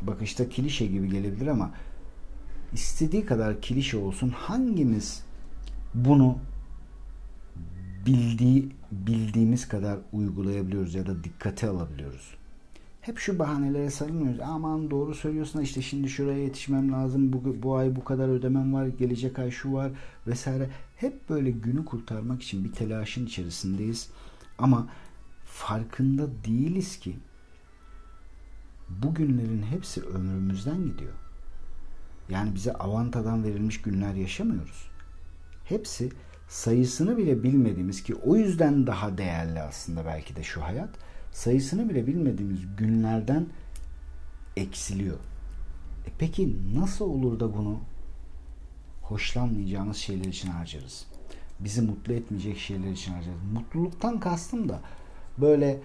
[0.02, 1.72] bakışta kilişe gibi gelebilir ama
[2.74, 5.24] istediği kadar kilişe olsun hangimiz
[5.94, 6.38] bunu
[8.06, 12.36] bildiği bildiğimiz kadar uygulayabiliyoruz ya da dikkate alabiliyoruz?
[13.06, 14.40] Hep şu bahanelere sarılmıyoruz.
[14.40, 17.34] Aman doğru söylüyorsun işte şimdi şuraya yetişmem lazım.
[17.34, 18.88] Bu, bu ay bu kadar ödemem var.
[18.88, 19.92] Gelecek ay şu var
[20.28, 20.70] vesaire.
[20.96, 24.10] Hep böyle günü kurtarmak için bir telaşın içerisindeyiz.
[24.58, 24.88] Ama
[25.46, 27.16] farkında değiliz ki
[28.90, 31.14] bugünlerin hepsi ömrümüzden gidiyor.
[32.30, 34.90] Yani bize avantadan verilmiş günler yaşamıyoruz.
[35.66, 36.12] Hepsi
[36.48, 40.90] sayısını bile bilmediğimiz ki o yüzden daha değerli aslında belki de şu hayat.
[41.36, 43.46] Sayısını bile bilmediğimiz günlerden
[44.58, 45.18] eksiliyor.
[46.08, 47.80] E peki nasıl olur da bunu
[49.02, 51.06] hoşlanmayacağımız şeyler için harcarız?
[51.60, 53.38] Bizi mutlu etmeyecek şeyler için harcarız.
[53.54, 54.82] Mutluluktan kastım da
[55.38, 55.80] böyle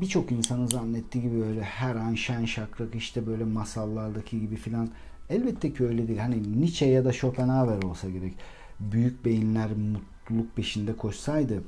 [0.00, 4.90] birçok insanın zannettiği gibi öyle her an şen şakrak işte böyle masallardaki gibi filan
[5.30, 6.18] elbette ki öyle değil.
[6.18, 8.34] Hani Nietzsche ya da Schopenhauer olsa gerek.
[8.80, 11.62] Büyük beyinler mutluluk peşinde koşsaydı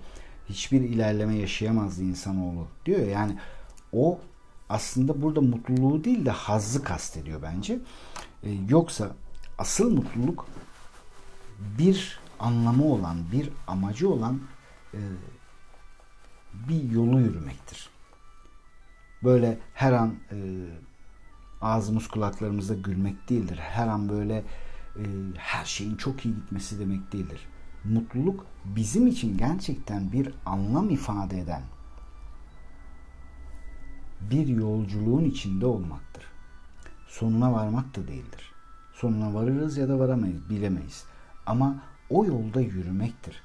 [0.49, 3.07] hiçbir ilerleme yaşayamazdı insanoğlu diyor.
[3.07, 3.39] Yani
[3.93, 4.21] o
[4.69, 7.79] aslında burada mutluluğu değil de hazzı kastediyor bence.
[8.45, 9.11] Ee, yoksa
[9.59, 10.47] asıl mutluluk
[11.79, 14.41] bir anlamı olan, bir amacı olan
[14.95, 15.01] e,
[16.69, 17.91] bir yolu yürümektir.
[19.25, 20.37] Böyle her an e,
[21.61, 23.59] ağzımız kulaklarımızda gülmek değildir.
[23.59, 24.45] Her an böyle
[24.97, 25.03] e,
[25.37, 27.47] her şeyin çok iyi gitmesi demek değildir.
[27.89, 31.63] Mutluluk bizim için gerçekten bir anlam ifade eden
[34.21, 36.25] bir yolculuğun içinde olmaktır.
[37.07, 38.53] Sonuna varmak da değildir.
[38.93, 41.05] Sonuna varırız ya da varamayız, bilemeyiz.
[41.47, 43.43] Ama o yolda yürümektir.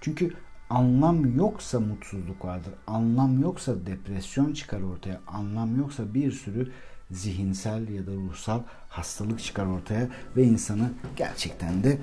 [0.00, 0.34] Çünkü
[0.70, 2.74] anlam yoksa mutsuzluk vardır.
[2.86, 5.20] Anlam yoksa depresyon çıkar ortaya.
[5.26, 6.72] Anlam yoksa bir sürü
[7.10, 11.98] zihinsel ya da ruhsal hastalık çıkar ortaya ve insanı gerçekten de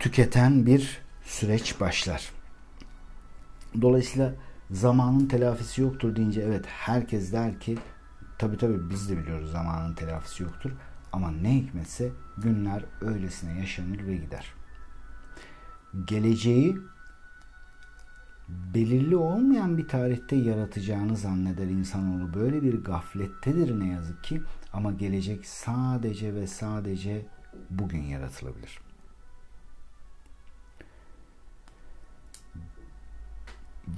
[0.00, 2.30] tüketen bir süreç başlar.
[3.82, 4.34] Dolayısıyla
[4.70, 7.78] zamanın telafisi yoktur deyince evet herkes der ki
[8.38, 10.72] tabi tabi biz de biliyoruz zamanın telafisi yoktur
[11.12, 14.52] ama ne hikmetse günler öylesine yaşanır ve gider.
[16.04, 16.76] Geleceği
[18.48, 22.34] belirli olmayan bir tarihte yaratacağını zanneder insanoğlu.
[22.34, 27.26] Böyle bir gaflettedir ne yazık ki ama gelecek sadece ve sadece
[27.70, 28.85] bugün yaratılabilir.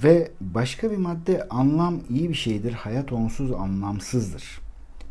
[0.04, 2.72] Ve başka bir madde anlam iyi bir şeydir.
[2.72, 4.60] Hayat onsuz anlamsızdır.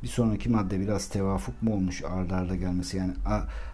[0.03, 3.13] Bir sonraki madde biraz tevafuk mu olmuş ardarda arda gelmesi yani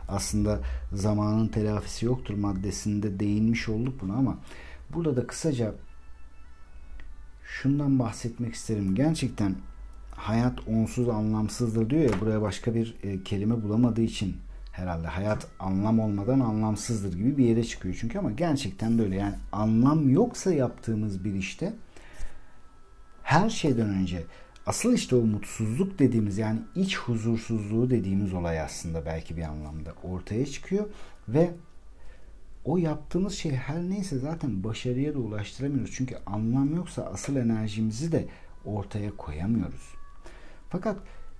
[0.07, 0.59] aslında
[0.93, 4.37] zamanın telafisi yoktur maddesinde değinmiş olduk buna ama
[4.93, 5.75] Burada da kısaca
[7.43, 8.95] şundan bahsetmek isterim.
[8.95, 9.55] Gerçekten
[10.11, 14.35] hayat onsuz anlamsızdır diyor ya buraya başka bir e, kelime bulamadığı için
[14.73, 19.35] herhalde hayat anlam olmadan anlamsızdır gibi bir yere çıkıyor çünkü ama gerçekten de öyle yani
[19.51, 21.73] anlam yoksa yaptığımız bir işte
[23.23, 24.23] her şeyden önce
[24.65, 30.45] asıl işte o mutsuzluk dediğimiz yani iç huzursuzluğu dediğimiz olay aslında belki bir anlamda ortaya
[30.45, 30.85] çıkıyor
[31.27, 31.51] ve
[32.65, 35.93] o yaptığımız şey her neyse zaten başarıya da ulaştıramıyoruz.
[35.95, 38.27] Çünkü anlam yoksa asıl enerjimizi de
[38.65, 39.93] ortaya koyamıyoruz.
[40.69, 40.97] Fakat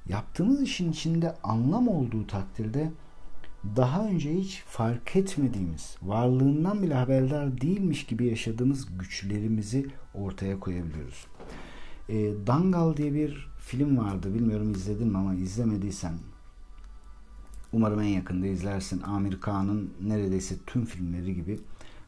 [0.10, 2.92] yaptığımız işin içinde anlam olduğu takdirde
[3.76, 11.28] daha önce hiç fark etmediğimiz, varlığından bile haberdar değilmiş gibi yaşadığımız güçlerimizi ortaya koyabiliyoruz.
[12.10, 12.16] E,
[12.48, 14.34] Dangal diye bir film vardı.
[14.34, 16.14] Bilmiyorum izledin mi ama izlemediysen
[17.74, 19.02] Umarım en yakında izlersin.
[19.02, 21.60] Amir Kağan'ın neredeyse tüm filmleri gibi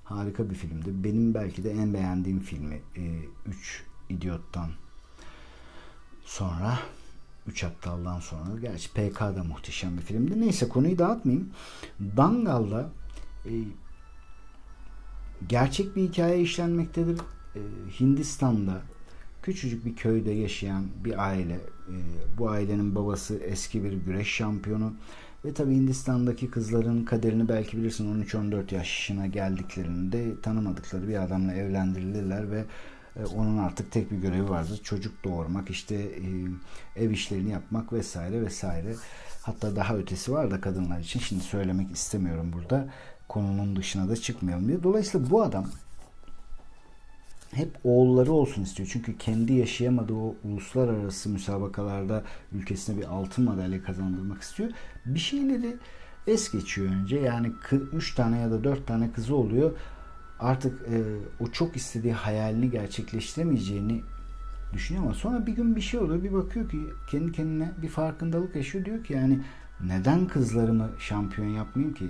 [0.04, 1.04] harika bir filmdi.
[1.04, 2.82] Benim belki de en beğendiğim filmi.
[3.46, 4.70] 3 e, İdiot'tan
[6.26, 6.80] sonra
[7.48, 8.60] 3 Aptal'dan sonra.
[8.62, 10.42] Gerçi PK da muhteşem bir filmdi.
[10.42, 11.50] Neyse konuyu dağıtmayayım.
[12.18, 12.90] Dangal'da
[13.46, 13.52] e,
[15.50, 17.20] gerçek bir hikaye işlenmektedir.
[17.56, 17.62] E,
[18.00, 18.82] Hindistan'da
[19.42, 21.54] küçücük bir köyde yaşayan bir aile.
[21.54, 21.96] E,
[22.38, 24.94] bu ailenin babası eski bir güreş şampiyonu
[25.46, 32.66] ve tabi Hindistan'daki kızların kaderini belki bilirsin 13-14 yaşına geldiklerinde tanımadıkları bir adamla evlendirilirler ve
[33.36, 34.80] onun artık tek bir görevi vardır.
[34.84, 38.95] Çocuk doğurmak, işte e, ev işlerini yapmak vesaire vesaire.
[39.41, 41.19] Hatta daha ötesi var da kadınlar için.
[41.19, 42.88] Şimdi söylemek istemiyorum burada.
[43.28, 44.84] Konunun dışına da çıkmayalım diye.
[44.84, 45.65] Dolayısıyla bu adam
[47.51, 48.89] hep oğulları olsun istiyor.
[48.91, 54.69] Çünkü kendi yaşayamadığı o uluslararası müsabakalarda ülkesine bir altın madalya kazandırmak istiyor.
[55.06, 55.78] Bir şeyleri
[56.28, 57.19] es geçiyor önce.
[57.19, 57.51] Yani
[57.93, 59.71] 3 tane ya da 4 tane kızı oluyor.
[60.39, 60.98] Artık e,
[61.39, 64.02] o çok istediği hayalini gerçekleştiremeyeceğini
[64.74, 66.24] düşünüyor ama sonra bir gün bir şey oluyor.
[66.24, 68.86] Bir bakıyor ki kendi kendine bir farkındalık yaşıyor.
[68.86, 69.39] Diyor ki yani
[69.84, 72.06] neden kızlarımı şampiyon yapmayayım ki?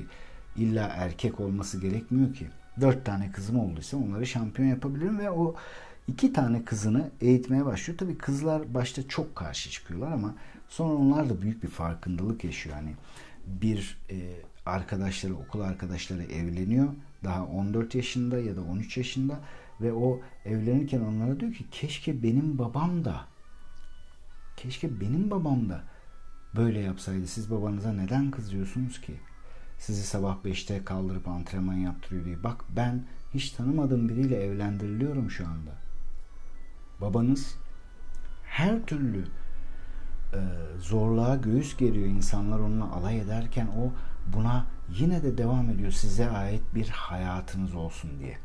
[0.57, 2.47] İlla erkek olması gerekmiyor ki
[2.81, 5.55] dört tane kızım olduysa onları şampiyon yapabilirim ve o
[6.07, 7.97] iki tane kızını eğitmeye başlıyor.
[7.97, 10.35] Tabii kızlar başta çok karşı çıkıyorlar ama
[10.69, 12.75] sonra onlar da büyük bir farkındalık yaşıyor.
[12.75, 12.95] Hani
[13.47, 14.15] bir e,
[14.65, 16.87] arkadaşları, okul arkadaşları evleniyor.
[17.25, 19.39] Daha 14 yaşında ya da 13 yaşında
[19.81, 23.25] ve o evlenirken onlara diyor ki keşke benim babam da
[24.57, 25.83] keşke benim babam da
[26.55, 27.27] böyle yapsaydı.
[27.27, 29.13] Siz babanıza neden kızıyorsunuz ki?
[29.79, 32.43] sizi sabah 5'te kaldırıp antrenman yaptırıyor diye.
[32.43, 35.71] Bak ben hiç tanımadığım biriyle evlendiriliyorum şu anda.
[37.01, 37.55] Babanız
[38.43, 39.25] her türlü
[40.33, 40.39] e,
[40.79, 42.07] zorluğa göğüs geriyor.
[42.07, 43.91] İnsanlar onunla alay ederken o
[44.33, 44.65] buna
[44.99, 45.91] yine de devam ediyor.
[45.91, 48.37] Size ait bir hayatınız olsun diye.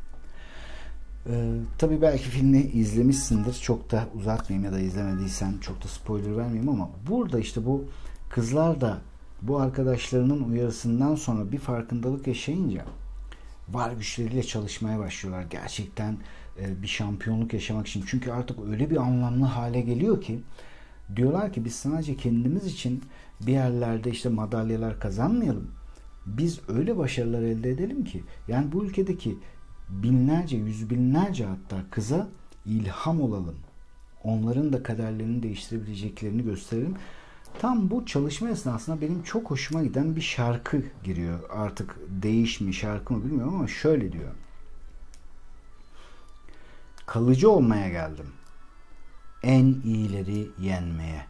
[1.27, 3.55] Ee, tabii belki filmi izlemişsindir.
[3.55, 7.85] Çok da uzatmayayım ya da izlemediysen çok da spoiler vermeyeyim ama burada işte bu
[8.31, 8.99] kızlar da
[9.43, 12.85] bu arkadaşlarının uyarısından sonra bir farkındalık yaşayınca
[13.69, 15.43] var güçleriyle çalışmaya başlıyorlar.
[15.51, 16.17] Gerçekten
[16.61, 18.05] e, bir şampiyonluk yaşamak için.
[18.07, 20.41] Çünkü artık öyle bir anlamlı hale geliyor ki
[21.17, 23.03] diyorlar ki biz sadece kendimiz için
[23.41, 25.71] bir yerlerde işte madalyalar kazanmayalım.
[26.27, 29.39] Biz öyle başarılar elde edelim ki yani bu ülkedeki
[29.89, 32.29] binlerce, yüz binlerce hatta kıza
[32.67, 33.57] ilham olalım.
[34.25, 36.95] Onların da kaderlerini değiştirebileceklerini gösterelim.
[37.59, 41.41] Tam bu çalışma esnasında benim çok hoşuma giden bir şarkı giriyor.
[41.51, 44.33] Artık değiş mi şarkı mı bilmiyorum ama şöyle diyor.
[47.07, 48.27] Kalıcı olmaya geldim.
[49.43, 51.27] En iyileri yenmeye.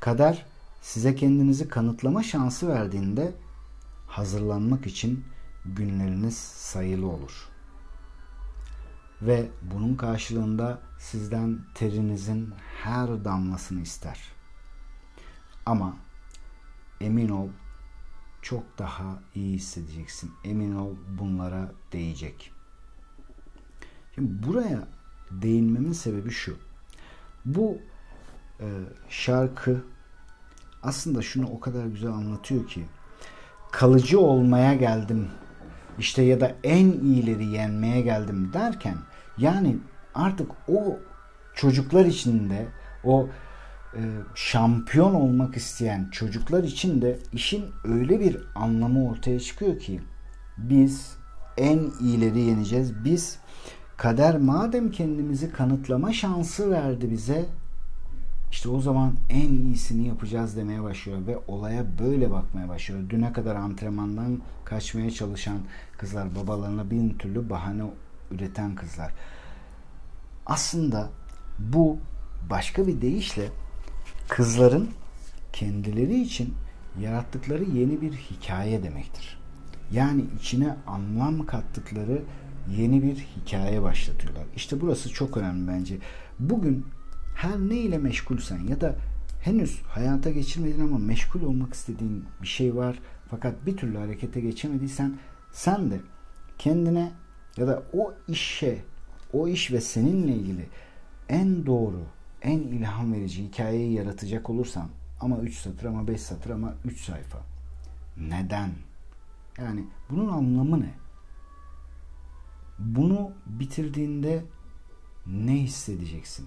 [0.00, 0.46] Kader
[0.80, 3.34] size kendinizi kanıtlama şansı verdiğinde
[4.06, 5.24] hazırlanmak için
[5.64, 7.48] günleriniz sayılı olur.
[9.22, 14.20] Ve bunun karşılığında sizden terinizin her damlasını ister.
[15.66, 15.96] Ama
[17.00, 17.48] emin ol
[18.42, 20.32] çok daha iyi hissedeceksin.
[20.44, 22.52] Emin ol bunlara değecek.
[24.14, 24.88] Şimdi buraya
[25.30, 26.71] değinmemin sebebi şu.
[27.44, 27.78] Bu
[28.60, 28.66] e,
[29.08, 29.84] şarkı
[30.82, 32.86] aslında şunu o kadar güzel anlatıyor ki
[33.72, 35.28] kalıcı olmaya geldim
[35.98, 38.96] işte ya da en iyileri yenmeye geldim derken
[39.38, 39.76] yani
[40.14, 40.98] artık o
[41.54, 42.66] çocuklar içinde
[43.04, 43.28] o
[43.94, 44.00] e,
[44.34, 50.00] şampiyon olmak isteyen çocuklar için de işin öyle bir anlamı ortaya çıkıyor ki
[50.58, 51.16] biz
[51.56, 53.04] en iyileri yeneceğiz.
[53.04, 53.38] Biz
[54.02, 57.46] kader madem kendimizi kanıtlama şansı verdi bize
[58.50, 63.10] işte o zaman en iyisini yapacağız demeye başlıyor ve olaya böyle bakmaya başlıyor.
[63.10, 65.58] Düne kadar antrenmandan kaçmaya çalışan
[65.98, 67.82] kızlar, babalarına bin türlü bahane
[68.30, 69.12] üreten kızlar.
[70.46, 71.10] Aslında
[71.58, 71.98] bu
[72.50, 73.48] başka bir deyişle
[74.28, 74.90] kızların
[75.52, 76.54] kendileri için
[77.00, 79.38] yarattıkları yeni bir hikaye demektir.
[79.92, 82.22] Yani içine anlam kattıkları
[82.70, 84.44] yeni bir hikaye başlatıyorlar.
[84.56, 85.98] İşte burası çok önemli bence.
[86.38, 86.86] Bugün
[87.34, 88.96] her ne ile meşgulsen ya da
[89.42, 92.98] henüz hayata geçirmedin ama meşgul olmak istediğin bir şey var
[93.30, 95.18] fakat bir türlü harekete geçemediysen
[95.52, 96.00] sen de
[96.58, 97.12] kendine
[97.56, 98.84] ya da o işe,
[99.32, 100.68] o iş ve seninle ilgili
[101.28, 102.02] en doğru,
[102.42, 104.88] en ilham verici hikayeyi yaratacak olursan
[105.20, 107.38] ama 3 satır ama 5 satır ama 3 sayfa.
[108.16, 108.70] Neden?
[109.58, 111.01] Yani bunun anlamı ne?
[112.78, 114.44] Bunu bitirdiğinde
[115.26, 116.46] ne hissedeceksin?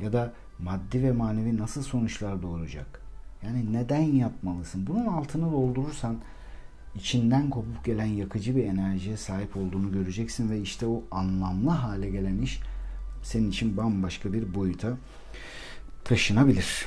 [0.00, 3.02] Ya da maddi ve manevi nasıl sonuçlar doğuracak?
[3.42, 4.86] Yani neden yapmalısın?
[4.86, 6.16] Bunun altını doldurursan
[6.94, 12.38] içinden kopup gelen yakıcı bir enerjiye sahip olduğunu göreceksin ve işte o anlamlı hale gelen
[12.38, 12.60] iş
[13.22, 14.96] senin için bambaşka bir boyuta
[16.04, 16.86] taşınabilir.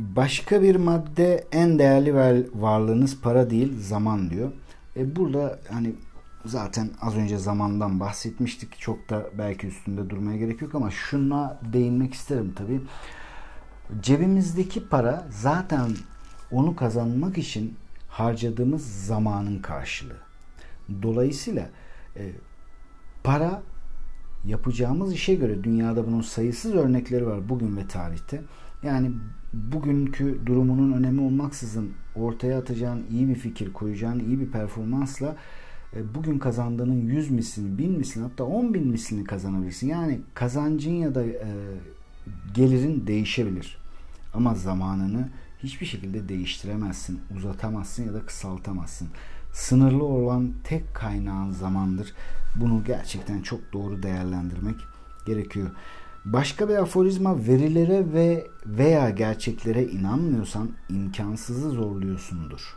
[0.00, 2.14] Başka bir madde en değerli
[2.54, 4.52] varlığınız para değil zaman diyor.
[4.98, 5.94] E burada hani
[6.44, 8.78] zaten az önce zamandan bahsetmiştik.
[8.78, 12.80] Çok da belki üstünde durmaya gerek yok ama şuna değinmek isterim tabii.
[14.02, 15.90] Cebimizdeki para zaten
[16.50, 17.76] onu kazanmak için
[18.08, 20.20] harcadığımız zamanın karşılığı.
[21.02, 21.70] Dolayısıyla
[22.16, 22.32] e,
[23.24, 23.62] para
[24.44, 28.42] yapacağımız işe göre dünyada bunun sayısız örnekleri var bugün ve tarihte.
[28.82, 29.10] Yani
[29.52, 35.36] bugünkü durumunun önemi olmaksızın ortaya atacağın iyi bir fikir, koyacağın iyi bir performansla
[35.96, 39.88] e, bugün kazandığının 100 mislini, 1000 mislini hatta 10 bin mislini kazanabilirsin.
[39.88, 41.52] Yani kazancın ya da e,
[42.54, 43.78] gelirin değişebilir.
[44.34, 45.28] Ama zamanını
[45.62, 49.08] hiçbir şekilde değiştiremezsin, uzatamazsın ya da kısaltamazsın.
[49.52, 52.14] Sınırlı olan tek kaynağın zamandır.
[52.56, 54.76] Bunu gerçekten çok doğru değerlendirmek
[55.26, 55.70] gerekiyor.
[56.32, 62.76] Başka bir aforizma verilere ve veya gerçeklere inanmıyorsan imkansızı zorluyorsundur.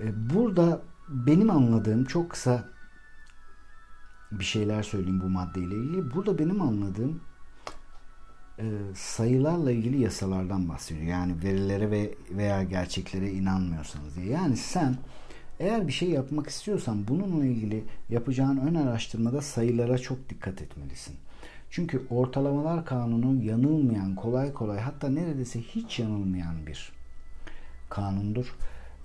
[0.00, 2.64] E, burada benim anladığım çok kısa
[4.32, 6.14] bir şeyler söyleyeyim bu maddeyle ilgili.
[6.14, 7.20] Burada benim anladığım
[8.58, 8.64] e,
[8.94, 11.06] sayılarla ilgili yasalardan bahsediyor.
[11.06, 14.26] Yani verilere ve veya gerçeklere inanmıyorsanız diye.
[14.26, 14.96] Yani sen
[15.60, 21.16] eğer bir şey yapmak istiyorsan bununla ilgili yapacağın ön araştırmada sayılara çok dikkat etmelisin.
[21.70, 26.92] Çünkü ortalamalar kanunu yanılmayan, kolay kolay hatta neredeyse hiç yanılmayan bir
[27.90, 28.54] kanundur.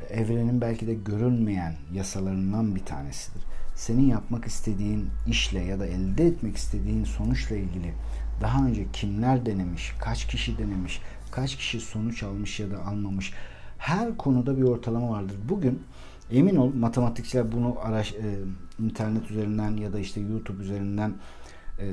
[0.10, 3.44] Evrenin belki de görünmeyen yasalarından bir tanesidir.
[3.76, 7.94] Senin yapmak istediğin işle ya da elde etmek istediğin sonuçla ilgili
[8.42, 11.02] daha önce kimler denemiş, kaç kişi denemiş,
[11.32, 13.34] kaç kişi sonuç almış ya da almamış.
[13.78, 15.38] Her konuda bir ortalama vardır.
[15.50, 15.84] Bugün
[16.32, 18.40] emin ol matematikçiler bunu araş, e,
[18.80, 21.14] internet üzerinden ya da işte YouTube üzerinden
[21.80, 21.86] e,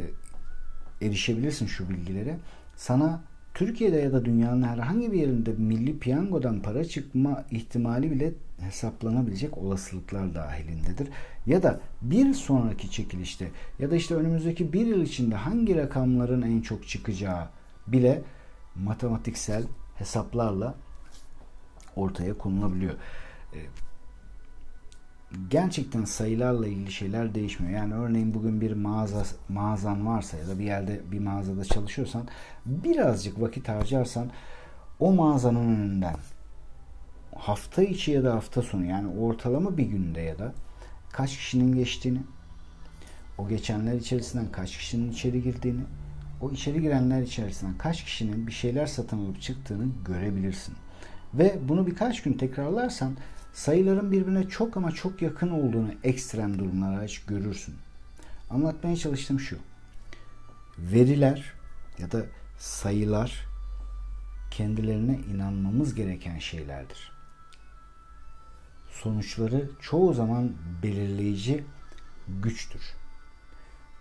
[1.03, 2.39] erişebilirsin şu bilgilere.
[2.77, 3.21] Sana
[3.55, 10.35] Türkiye'de ya da dünyanın herhangi bir yerinde milli piyangodan para çıkma ihtimali bile hesaplanabilecek olasılıklar
[10.35, 11.09] dahilindedir.
[11.47, 16.61] Ya da bir sonraki çekilişte ya da işte önümüzdeki bir yıl içinde hangi rakamların en
[16.61, 17.49] çok çıkacağı
[17.87, 18.23] bile
[18.75, 20.75] matematiksel hesaplarla
[21.97, 22.95] ortaya konulabiliyor.
[25.51, 27.79] Gerçekten sayılarla ilgili şeyler değişmiyor.
[27.79, 32.29] Yani örneğin bugün bir mağaza mağazan varsa ya da bir yerde bir mağazada çalışıyorsan
[32.67, 34.31] birazcık vakit harcarsan
[34.99, 36.17] o mağazanın önünden
[37.37, 40.53] hafta içi ya da hafta sonu yani ortalama bir günde ya da
[41.13, 42.21] kaç kişinin geçtiğini,
[43.39, 45.83] o geçenler içerisinden kaç kişinin içeri girdiğini,
[46.41, 50.75] o içeri girenler içerisinden kaç kişinin bir şeyler satın alıp çıktığını görebilirsin.
[51.35, 53.17] Ve bunu birkaç gün tekrarlarsan
[53.53, 57.75] sayıların birbirine çok ama çok yakın olduğunu ekstrem durumlara hiç görürsün.
[58.51, 59.59] Anlatmaya çalıştığım şu.
[60.79, 61.53] Veriler
[61.99, 62.27] ya da
[62.59, 63.47] sayılar
[64.51, 67.13] kendilerine inanmamız gereken şeylerdir.
[68.91, 71.65] Sonuçları çoğu zaman belirleyici
[72.29, 72.83] güçtür.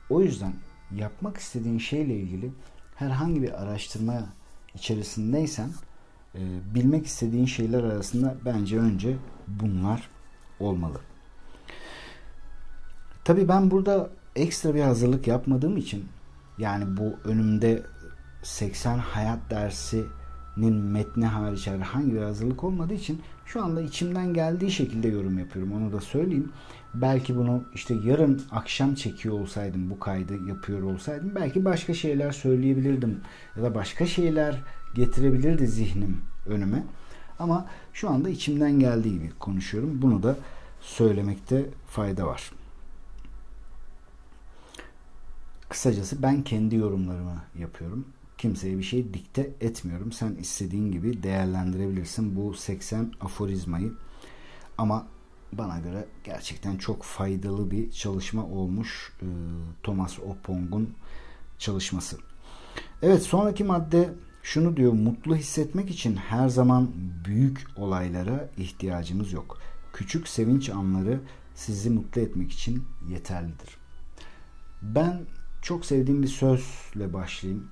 [0.10, 0.54] O yüzden
[0.96, 2.52] yapmak istediğin şeyle ilgili
[2.96, 4.30] herhangi bir araştırma
[4.76, 5.70] içerisindeysen
[6.36, 6.40] e,
[6.76, 9.18] bilmek istediğin şeyler arasında bence önce
[9.50, 10.10] bunlar
[10.60, 11.00] olmalı.
[13.24, 16.06] Tabii ben burada ekstra bir hazırlık yapmadığım için
[16.58, 17.84] yani bu önümde
[18.44, 25.08] 80 hayat dersinin metni hariç herhangi bir hazırlık olmadığı için şu anda içimden geldiği şekilde
[25.08, 25.74] yorum yapıyorum.
[25.74, 26.52] Onu da söyleyeyim.
[26.94, 33.20] Belki bunu işte yarın akşam çekiyor olsaydım, bu kaydı yapıyor olsaydım belki başka şeyler söyleyebilirdim.
[33.58, 34.56] Ya da başka şeyler
[34.96, 36.84] getirebilirdi zihnim önüme.
[37.40, 40.02] Ama şu anda içimden geldiği gibi konuşuyorum.
[40.02, 40.38] Bunu da
[40.82, 42.52] söylemekte fayda var.
[45.70, 48.06] Kısacası ben kendi yorumlarımı yapıyorum.
[48.38, 50.12] Kimseye bir şey dikte etmiyorum.
[50.12, 53.94] Sen istediğin gibi değerlendirebilirsin bu 80 aforizmayı.
[54.78, 55.08] Ama
[55.54, 59.28] bana göre gerçekten çok faydalı bir çalışma olmuş e,
[59.84, 60.96] Thomas Opong'un
[61.60, 62.18] çalışması.
[63.02, 64.10] Evet sonraki madde
[64.50, 66.90] şunu diyor mutlu hissetmek için her zaman
[67.26, 69.58] büyük olaylara ihtiyacımız yok.
[69.94, 71.20] Küçük sevinç anları
[71.56, 73.78] sizi mutlu etmek için yeterlidir.
[74.82, 75.22] Ben
[75.62, 77.68] çok sevdiğim bir sözle başlayayım.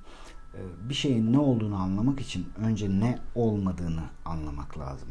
[0.53, 5.09] Ee, bir şeyin ne olduğunu anlamak için önce ne olmadığını anlamak lazım.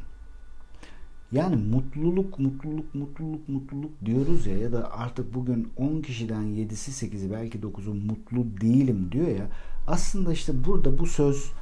[1.32, 7.30] Yani mutluluk, mutluluk, mutluluk, mutluluk diyoruz ya ya da artık bugün 10 kişiden 7'si 8'i
[7.30, 9.48] belki 9'u mutlu değilim diyor ya.
[9.86, 11.52] Aslında işte burada bu söz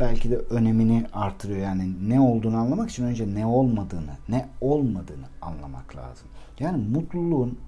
[0.00, 1.58] belki de önemini artırıyor.
[1.58, 6.28] Yani ne olduğunu anlamak için önce ne olmadığını, ne olmadığını anlamak lazım.
[6.60, 7.58] Yani mutluluğun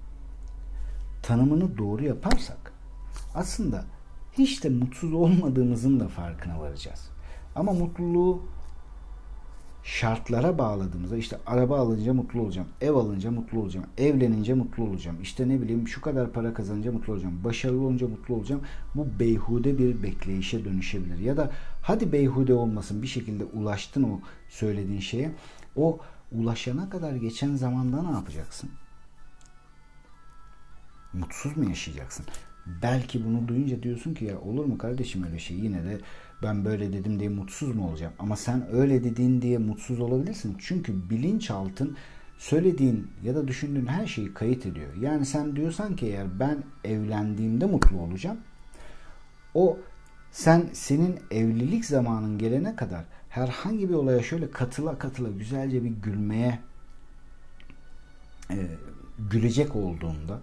[1.23, 2.73] tanımını doğru yaparsak
[3.35, 3.85] aslında
[4.37, 7.09] hiç de mutsuz olmadığımızın da farkına varacağız.
[7.55, 8.41] Ama mutluluğu
[9.89, 15.49] şartlara bağladığımızda işte araba alınca mutlu olacağım, ev alınca mutlu olacağım, evlenince mutlu olacağım, işte
[15.49, 18.61] ne bileyim şu kadar para kazanınca mutlu olacağım, başarılı olunca mutlu olacağım.
[18.95, 21.17] Bu beyhude bir bekleyişe dönüşebilir.
[21.17, 24.19] Ya da hadi beyhude olmasın bir şekilde ulaştın o
[24.49, 25.31] söylediğin şeye.
[25.75, 25.99] O
[26.31, 28.69] ulaşana kadar geçen zamanda ne yapacaksın?
[31.13, 32.25] Mutsuz mu yaşayacaksın?
[32.81, 35.99] Belki bunu duyunca diyorsun ki ya olur mu kardeşim öyle şey yine de
[36.43, 38.13] ben böyle dedim diye mutsuz mu olacağım?
[38.19, 40.57] Ama sen öyle dediğin diye mutsuz olabilirsin.
[40.59, 41.97] Çünkü bilinçaltın
[42.37, 44.95] söylediğin ya da düşündüğün her şeyi kayıt ediyor.
[45.01, 48.37] Yani sen diyorsan ki eğer ben evlendiğimde mutlu olacağım.
[49.53, 49.77] O
[50.31, 56.59] sen senin evlilik zamanın gelene kadar herhangi bir olaya şöyle katıla katıla güzelce bir gülmeye
[58.51, 58.57] e,
[59.31, 60.41] gülecek olduğunda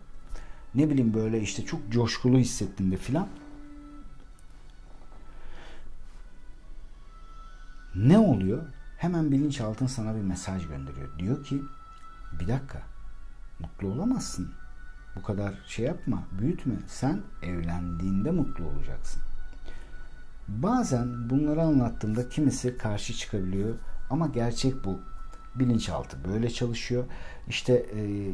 [0.75, 3.29] ne bileyim böyle işte çok coşkulu hissettiğinde filan
[7.97, 8.63] ne oluyor?
[8.97, 11.19] Hemen bilinçaltın sana bir mesaj gönderiyor.
[11.19, 11.63] Diyor ki
[12.41, 12.83] bir dakika
[13.59, 14.51] mutlu olamazsın.
[15.17, 16.75] Bu kadar şey yapma, büyütme.
[16.87, 19.23] Sen evlendiğinde mutlu olacaksın.
[20.49, 23.75] Bazen bunları anlattığımda kimisi karşı çıkabiliyor
[24.11, 25.01] ama gerçek bu.
[25.55, 27.05] Bilinçaltı böyle çalışıyor.
[27.49, 28.31] İşte e,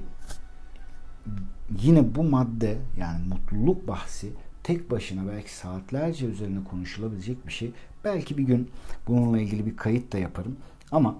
[1.78, 4.32] yine bu madde yani mutluluk bahsi
[4.62, 7.72] tek başına belki saatlerce üzerine konuşulabilecek bir şey.
[8.05, 8.70] Belki bir gün
[9.09, 10.57] bununla ilgili bir kayıt da yaparım.
[10.92, 11.18] Ama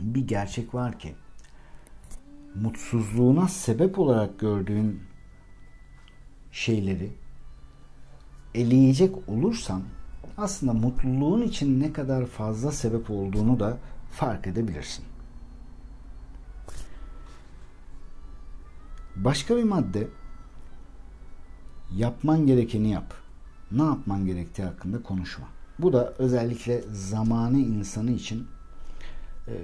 [0.00, 1.14] bir gerçek var ki
[2.54, 5.02] mutsuzluğuna sebep olarak gördüğün
[6.52, 7.12] şeyleri
[8.54, 9.82] eleyecek olursan
[10.38, 13.78] aslında mutluluğun için ne kadar fazla sebep olduğunu da
[14.10, 15.04] fark edebilirsin.
[19.16, 20.08] Başka bir madde
[21.96, 23.14] yapman gerekeni yap.
[23.72, 25.46] Ne yapman gerektiği hakkında konuşma.
[25.78, 28.46] Bu da özellikle zamanı insanı için
[29.48, 29.54] e,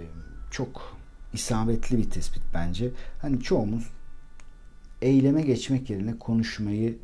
[0.50, 0.96] çok
[1.32, 2.90] isabetli bir tespit bence.
[3.22, 3.90] Hani çoğumuz
[5.02, 6.98] eyleme geçmek yerine konuşmayı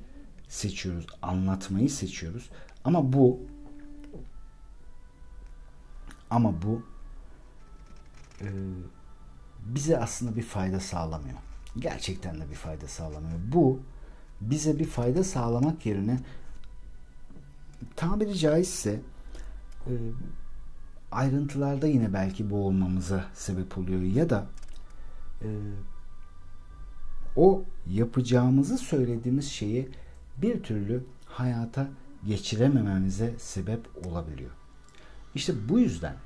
[0.49, 2.51] seçiyoruz, anlatmayı seçiyoruz.
[2.85, 3.41] Ama bu
[6.31, 6.83] ama bu
[8.41, 8.47] e,
[9.67, 11.39] bize aslında bir fayda sağlamıyor.
[11.79, 13.39] Gerçekten de bir fayda sağlamıyor.
[13.53, 13.81] Bu
[14.41, 16.21] bize bir fayda sağlamak yerine
[17.97, 19.01] tabiri caizse
[19.87, 19.93] e,
[21.13, 24.47] ayrıntılarda yine belki boğulmamıza sebep oluyor ya da
[25.43, 25.49] e,
[27.37, 29.89] o yapacağımızı söylediğimiz şeyi
[30.37, 31.89] bir türlü hayata
[32.27, 34.51] geçiremememize sebep olabiliyor.
[35.35, 36.17] İşte bu yüzden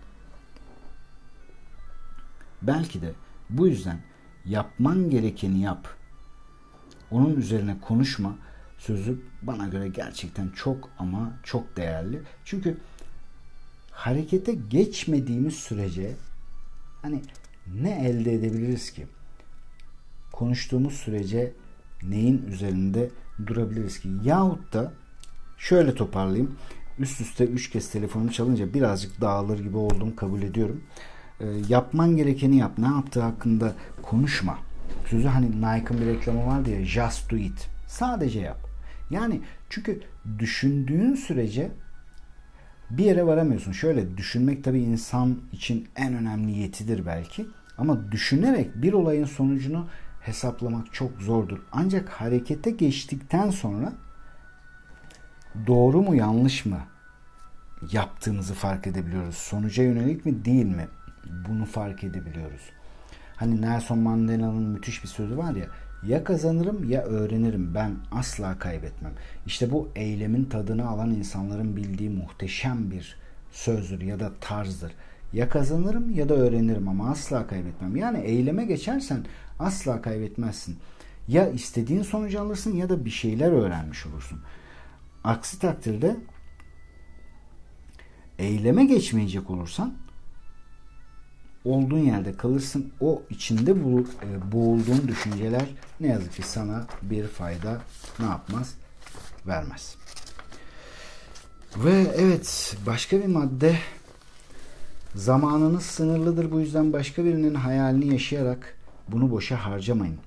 [2.62, 3.12] belki de
[3.50, 3.98] bu yüzden
[4.44, 5.88] yapman gerekeni yap.
[7.10, 8.36] Onun üzerine konuşma
[8.86, 12.22] sözü bana göre gerçekten çok ama çok değerli.
[12.44, 12.76] Çünkü
[13.90, 16.12] harekete geçmediğimiz sürece
[17.02, 17.22] hani
[17.74, 19.06] ne elde edebiliriz ki?
[20.32, 21.52] Konuştuğumuz sürece
[22.02, 23.10] neyin üzerinde
[23.46, 24.08] durabiliriz ki?
[24.24, 24.92] Yahut da
[25.58, 26.56] şöyle toparlayayım.
[26.98, 30.84] Üst üste üç kez telefonumu çalınca birazcık dağılır gibi oldum kabul ediyorum.
[31.40, 32.78] E, yapman gerekeni yap.
[32.78, 34.58] Ne yaptığı hakkında konuşma.
[35.10, 37.68] Sözü hani Nike'ın bir reklamı vardı ya just do it.
[37.88, 38.73] Sadece yap.
[39.10, 39.40] Yani
[39.70, 40.00] çünkü
[40.38, 41.70] düşündüğün sürece
[42.90, 43.72] bir yere varamıyorsun.
[43.72, 47.46] Şöyle düşünmek tabii insan için en önemli yetidir belki.
[47.78, 49.88] Ama düşünerek bir olayın sonucunu
[50.20, 51.58] hesaplamak çok zordur.
[51.72, 53.92] Ancak harekete geçtikten sonra
[55.66, 56.80] doğru mu yanlış mı
[57.92, 59.34] yaptığımızı fark edebiliyoruz.
[59.34, 60.88] Sonuca yönelik mi değil mi?
[61.48, 62.70] Bunu fark edebiliyoruz.
[63.36, 65.66] Hani Nelson Mandela'nın müthiş bir sözü var ya
[66.06, 69.12] ya kazanırım ya öğrenirim ben asla kaybetmem.
[69.46, 73.16] İşte bu eylemin tadını alan insanların bildiği muhteşem bir
[73.52, 74.92] sözdür ya da tarzdır.
[75.32, 77.96] Ya kazanırım ya da öğrenirim ama asla kaybetmem.
[77.96, 79.24] Yani eyleme geçersen
[79.58, 80.76] asla kaybetmezsin.
[81.28, 84.40] Ya istediğin sonucu alırsın ya da bir şeyler öğrenmiş olursun.
[85.24, 86.16] Aksi takdirde
[88.38, 89.94] eyleme geçmeyecek olursan
[91.64, 92.92] olduğun yerde kalırsın.
[93.00, 95.66] O içinde e, boğulduğun düşünceler
[96.00, 97.80] ne yazık ki sana bir fayda
[98.18, 98.74] ne yapmaz?
[99.46, 99.96] Vermez.
[101.76, 103.78] Ve evet başka bir madde
[105.14, 108.76] zamanınız sınırlıdır bu yüzden başka birinin hayalini yaşayarak
[109.08, 110.18] bunu boşa harcamayın.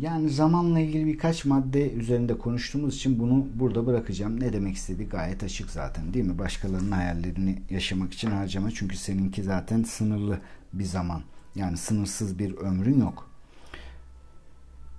[0.00, 4.40] Yani zamanla ilgili birkaç madde üzerinde konuştuğumuz için bunu burada bırakacağım.
[4.40, 6.38] Ne demek istediği gayet açık zaten değil mi?
[6.38, 8.70] Başkalarının hayallerini yaşamak için harcama.
[8.70, 10.40] Çünkü seninki zaten sınırlı
[10.72, 11.22] bir zaman.
[11.54, 13.30] Yani sınırsız bir ömrün yok.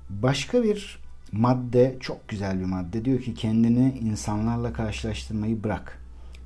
[0.09, 0.99] Başka bir
[1.32, 3.05] madde çok güzel bir madde.
[3.05, 5.99] Diyor ki kendini insanlarla karşılaştırmayı bırak.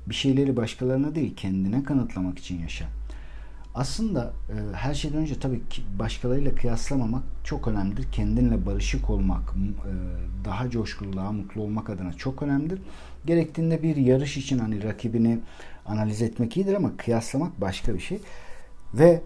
[0.06, 2.86] Bir şeyleri başkalarına değil kendine kanıtlamak için yaşa.
[3.74, 8.06] Aslında e, her şeyden önce tabii ki başkalarıyla kıyaslamamak çok önemlidir.
[8.12, 9.92] Kendinle barışık olmak, e,
[10.44, 12.80] daha coşkulu, daha mutlu olmak adına çok önemlidir.
[13.26, 15.38] Gerektiğinde bir yarış için hani rakibini
[15.86, 18.18] analiz etmek iyidir ama kıyaslamak başka bir şey.
[18.94, 19.20] Ve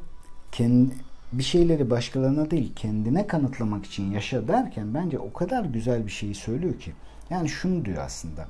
[0.53, 0.94] kendi,
[1.32, 6.34] bir şeyleri başkalarına değil kendine kanıtlamak için yaşa derken bence o kadar güzel bir şeyi
[6.34, 6.92] söylüyor ki.
[7.30, 8.49] Yani şunu diyor aslında.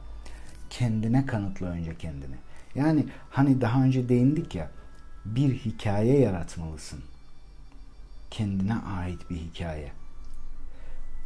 [0.71, 2.35] Kendine kanıtla önce kendini.
[2.75, 4.71] Yani hani daha önce değindik ya
[5.37, 7.01] bir hikaye yaratmalısın.
[8.31, 9.93] Kendine ait bir hikaye.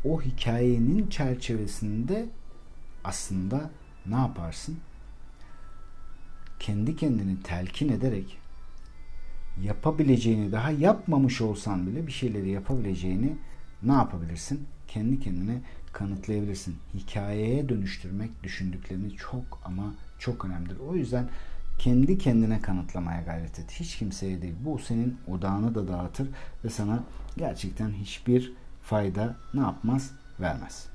[0.05, 2.26] O hikayenin çerçevesinde
[3.05, 3.70] aslında
[4.07, 4.78] ne yaparsın?
[6.59, 8.38] Kendi kendini telkin ederek
[9.62, 13.36] yapabileceğini daha yapmamış olsan bile bir şeyleri yapabileceğini
[13.82, 14.66] ne yapabilirsin?
[14.88, 15.61] Kendi kendine
[15.92, 16.76] kanıtlayabilirsin.
[16.94, 20.78] Hikayeye dönüştürmek düşündüklerini çok ama çok önemlidir.
[20.88, 21.28] O yüzden
[21.82, 23.70] kendi kendine kanıtlamaya gayret et.
[23.70, 24.54] Hiç kimseye değil.
[24.64, 26.28] Bu senin odağını da dağıtır
[26.64, 27.02] ve sana
[27.36, 28.52] gerçekten hiçbir
[28.82, 30.10] fayda ne yapmaz?
[30.40, 30.86] Vermez.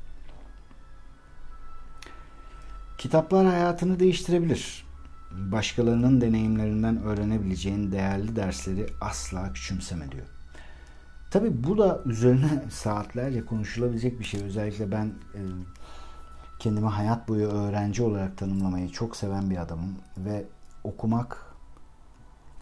[2.98, 4.86] Kitaplar hayatını değiştirebilir.
[5.32, 10.26] Başkalarının deneyimlerinden öğrenebileceğin değerli dersleri asla küçümseme diyor.
[11.32, 14.44] Tabi bu da üzerine saatlerce konuşulabilecek bir şey.
[14.44, 15.42] Özellikle ben e,
[16.60, 20.46] kendimi hayat boyu öğrenci olarak tanımlamayı çok seven bir adamım ve
[20.84, 21.56] okumak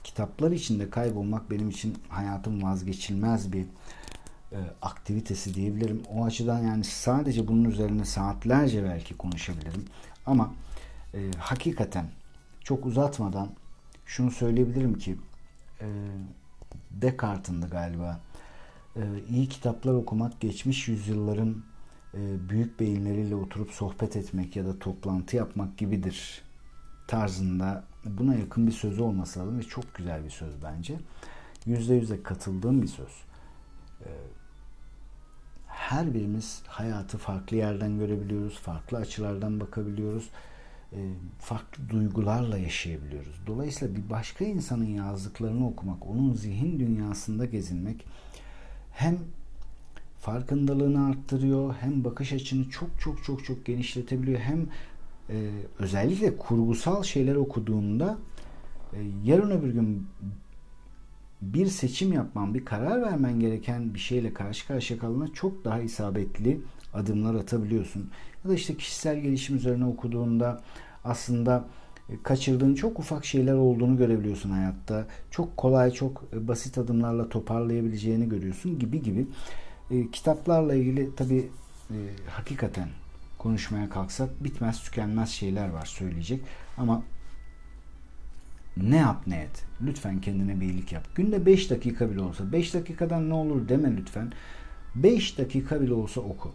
[0.03, 3.65] kitaplar içinde kaybolmak benim için hayatım vazgeçilmez bir
[4.51, 6.03] e, aktivitesi diyebilirim.
[6.15, 9.85] O açıdan yani sadece bunun üzerine saatlerce belki konuşabilirim.
[10.25, 10.53] Ama
[11.13, 12.05] e, hakikaten
[12.63, 13.49] çok uzatmadan
[14.05, 15.17] şunu söyleyebilirim ki
[15.81, 15.87] e,
[16.91, 18.19] Descartes'in galiba
[18.95, 21.63] e, iyi kitaplar okumak geçmiş yüzyılların
[22.13, 26.41] e, büyük beyinleriyle oturup sohbet etmek ya da toplantı yapmak gibidir
[27.07, 30.99] tarzında buna yakın bir sözü olması lazım ve çok güzel bir söz bence.
[31.65, 33.23] Yüzde yüze katıldığım bir söz.
[34.01, 34.09] E,
[35.67, 40.29] her birimiz hayatı farklı yerden görebiliyoruz, farklı açılardan bakabiliyoruz,
[40.93, 40.99] e,
[41.39, 43.35] farklı duygularla yaşayabiliyoruz.
[43.47, 48.05] Dolayısıyla bir başka insanın yazdıklarını okumak, onun zihin dünyasında gezinmek
[48.91, 49.17] hem
[50.19, 54.67] farkındalığını arttırıyor, hem bakış açını çok çok çok çok genişletebiliyor, hem
[55.29, 55.49] e,
[55.79, 58.17] özellikle kurgusal şeyler okuduğunda
[58.93, 60.07] e, yarın öbür gün
[61.41, 66.61] bir seçim yapman, bir karar vermen gereken bir şeyle karşı karşıya kaldığında çok daha isabetli
[66.93, 68.09] adımlar atabiliyorsun.
[68.43, 70.61] Ya da işte kişisel gelişim üzerine okuduğunda
[71.03, 71.65] aslında
[72.09, 75.07] e, kaçırdığın çok ufak şeyler olduğunu görebiliyorsun hayatta.
[75.31, 79.27] Çok kolay, çok e, basit adımlarla toparlayabileceğini görüyorsun gibi gibi.
[79.91, 81.49] E, kitaplarla ilgili tabii
[81.89, 81.97] e,
[82.27, 82.87] hakikaten
[83.45, 86.41] konuşmaya kalksak bitmez tükenmez şeyler var söyleyecek.
[86.77, 87.03] Ama
[88.77, 89.65] ne yap ne et.
[89.81, 91.07] Lütfen kendine bir iyilik yap.
[91.15, 94.33] Günde 5 dakika bile olsa 5 dakikadan ne olur deme lütfen.
[94.95, 96.51] 5 dakika bile olsa oku.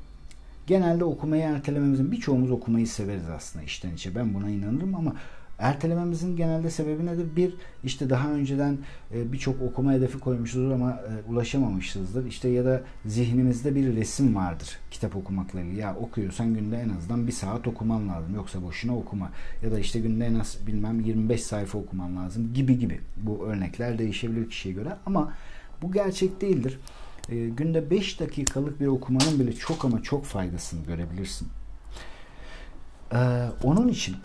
[0.66, 4.14] Genelde okumayı ertelememizin birçoğumuz okumayı severiz aslında içten içe.
[4.14, 5.14] Ben buna inanırım ama
[5.60, 7.36] Ertelememizin genelde sebebi nedir?
[7.36, 7.54] Bir,
[7.84, 8.78] işte daha önceden
[9.14, 12.26] e, birçok okuma hedefi koymuşuzdur ama e, ulaşamamışızdır.
[12.26, 15.80] İşte ya da zihnimizde bir resim vardır kitap okumakla ilgili.
[15.80, 18.34] Ya okuyorsan günde en azından bir saat okuman lazım.
[18.34, 19.30] Yoksa boşuna okuma.
[19.62, 23.00] Ya da işte günde en az bilmem 25 sayfa okuman lazım gibi gibi.
[23.16, 25.32] Bu örnekler değişebilir kişiye göre ama
[25.82, 26.78] bu gerçek değildir.
[27.28, 31.48] E, günde 5 dakikalık bir okumanın bile çok ama çok faydasını görebilirsin.
[33.62, 34.16] onun için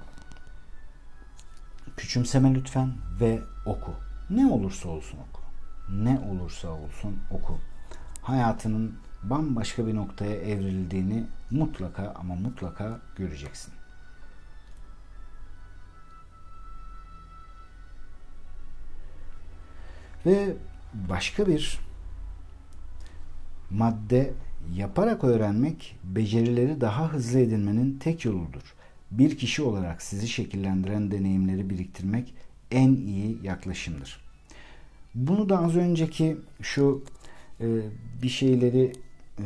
[1.98, 3.92] Küçümseme lütfen ve oku.
[4.30, 5.42] Ne olursa olsun oku.
[5.90, 7.60] Ne olursa olsun oku.
[8.22, 13.74] Hayatının bambaşka bir noktaya evrildiğini mutlaka ama mutlaka göreceksin.
[20.26, 20.56] Ve
[20.94, 21.80] başka bir
[23.70, 24.34] madde
[24.74, 28.76] yaparak öğrenmek becerileri daha hızlı edinmenin tek yoludur
[29.12, 32.34] bir kişi olarak sizi şekillendiren deneyimleri biriktirmek
[32.72, 34.26] en iyi yaklaşımdır.
[35.16, 37.04] Bunu da az önceki şu
[37.62, 37.66] e,
[38.22, 38.92] bir şeyleri
[39.40, 39.46] e,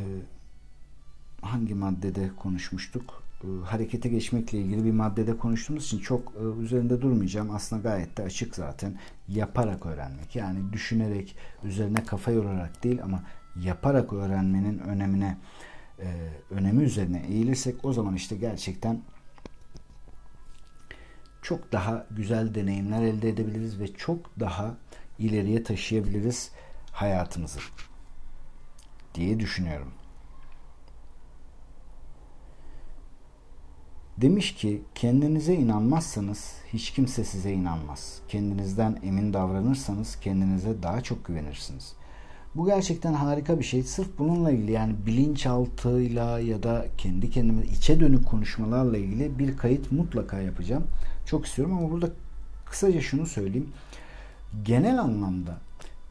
[1.42, 3.24] hangi maddede konuşmuştuk?
[3.44, 7.52] E, harekete geçmekle ilgili bir maddede konuştuğumuz için çok e, üzerinde durmayacağım.
[7.52, 9.00] Aslında gayet de açık zaten.
[9.28, 10.36] Yaparak öğrenmek.
[10.36, 13.24] Yani düşünerek, üzerine kafa yorarak değil ama
[13.56, 15.38] yaparak öğrenmenin önemine
[16.00, 16.08] e,
[16.52, 19.02] önemi üzerine eğilirsek o zaman işte gerçekten
[21.50, 24.78] çok daha güzel deneyimler elde edebiliriz ve çok daha
[25.20, 26.52] ileriye taşıyabiliriz
[26.92, 27.60] hayatımızı
[29.16, 29.92] diye düşünüyorum.
[34.18, 38.22] Demiş ki kendinize inanmazsanız hiç kimse size inanmaz.
[38.28, 41.94] Kendinizden emin davranırsanız kendinize daha çok güvenirsiniz.
[42.56, 43.84] Bu gerçekten harika bir şey.
[43.84, 49.92] Sırf bununla ilgili yani bilinçaltıyla ya da kendi kendime içe dönük konuşmalarla ilgili bir kayıt
[49.92, 50.84] mutlaka yapacağım.
[51.30, 52.10] Çok istiyorum ama burada
[52.66, 53.70] kısaca şunu söyleyeyim.
[54.64, 55.58] Genel anlamda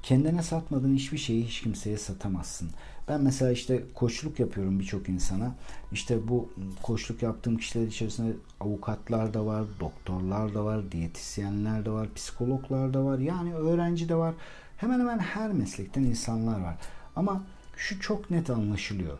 [0.02, 2.70] kendine satmadığın hiçbir şeyi hiç kimseye satamazsın.
[3.08, 5.54] Ben mesela işte koçluk yapıyorum birçok insana.
[5.92, 6.50] İşte bu
[6.82, 13.04] koçluk yaptığım kişiler içerisinde avukatlar da var, doktorlar da var, diyetisyenler de var, psikologlar da
[13.04, 13.18] var.
[13.18, 14.34] Yani öğrenci de var.
[14.76, 16.76] Hemen hemen her meslekten insanlar var.
[17.16, 17.42] Ama
[17.76, 19.18] şu çok net anlaşılıyor.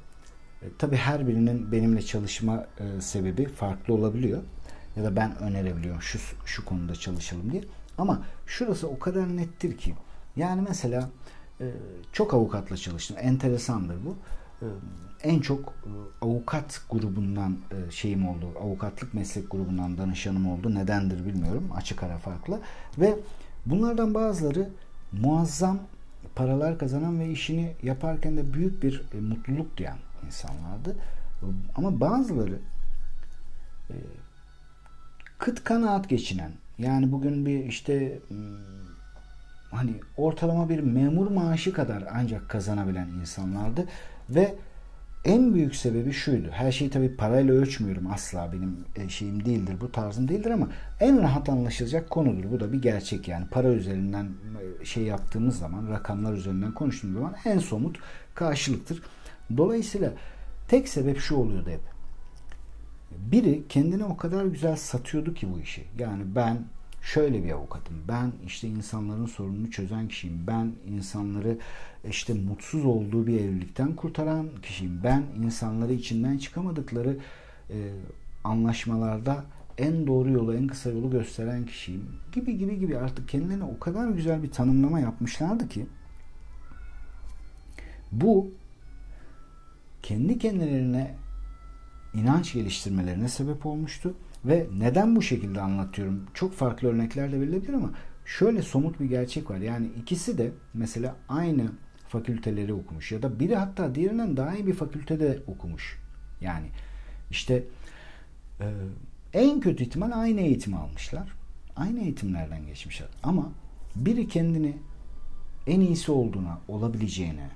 [0.63, 4.43] E, tabii her birinin benimle çalışma e, sebebi farklı olabiliyor.
[4.99, 7.65] Ya da ben önerebiliyorum şu, şu konuda çalışalım diye.
[7.99, 9.95] Ama şurası o kadar nettir ki.
[10.37, 11.11] Yani mesela
[11.61, 11.67] e,
[12.13, 13.17] çok avukatla çalıştım.
[13.21, 14.17] Enteresandır bu.
[14.63, 14.67] E,
[15.23, 15.91] en çok e,
[16.25, 17.57] avukat grubundan
[17.91, 18.47] şeyim oldu.
[18.61, 20.75] Avukatlık meslek grubundan danışanım oldu.
[20.75, 21.69] Nedendir bilmiyorum.
[21.75, 22.61] Açık ara farklı.
[22.99, 23.15] Ve
[23.67, 24.69] bunlardan bazıları
[25.13, 25.79] muazzam
[26.35, 30.97] paralar kazanan ve işini yaparken de büyük bir mutluluk duyan insanlardı.
[31.77, 32.59] Ama bazıları
[35.39, 38.39] kıt kanaat geçinen yani bugün bir işte hmm,
[39.71, 43.87] hani ortalama bir memur maaşı kadar ancak kazanabilen insanlardı
[44.31, 44.55] ve
[45.25, 46.49] En büyük sebebi şuydu.
[46.51, 50.69] Her şeyi tabii parayla ölçmüyorum asla benim e, şeyim değildir, bu tarzım değildir ama
[51.01, 52.51] en rahat anlaşılacak konudur.
[52.51, 53.47] Bu da bir gerçek yani.
[53.51, 57.99] Para üzerinden e, şey yaptığımız zaman, rakamlar üzerinden konuştuğumuz zaman en somut
[58.35, 59.03] karşılıktır.
[59.57, 60.13] Dolayısıyla
[60.69, 61.98] tek sebep şu oluyordu hep.
[63.11, 65.85] Biri kendini o kadar güzel satıyordu ki bu işi.
[65.99, 66.59] Yani ben
[67.03, 67.97] şöyle bir avukatım.
[68.09, 70.45] Ben işte insanların sorununu çözen kişiyim.
[70.47, 71.59] Ben insanları
[72.09, 75.01] işte mutsuz olduğu bir evlilikten kurtaran kişiyim.
[75.05, 77.17] Ben insanları içinden çıkamadıkları
[77.71, 77.77] e,
[78.45, 79.45] anlaşmalarda
[79.79, 82.05] en doğru yolu, en kısa yolu gösteren kişiyim.
[82.33, 85.87] Gibi gibi gibi artık kendilerine o kadar güzel bir tanımlama yapmışlardı ki
[88.13, 88.51] bu
[90.03, 91.15] kendi kendilerine
[92.15, 94.15] inanç geliştirmelerine sebep olmuştu.
[94.45, 96.27] Ve neden bu şekilde anlatıyorum?
[96.35, 97.91] Çok farklı örnekler de verilebilir ama
[98.25, 99.57] şöyle somut bir gerçek var.
[99.57, 101.71] Yani ikisi de mesela aynı
[102.09, 105.99] fakülteleri okumuş ya da biri hatta diğerinden daha iyi bir fakültede okumuş.
[106.41, 106.67] Yani
[107.31, 107.65] işte
[108.61, 108.67] e,
[109.33, 111.33] en kötü ihtimal aynı eğitimi almışlar.
[111.77, 113.09] Aynı eğitimlerden geçmişler.
[113.23, 113.53] Ama
[113.97, 114.77] biri kendini
[115.67, 117.51] en iyisi olduğuna, olabileceğine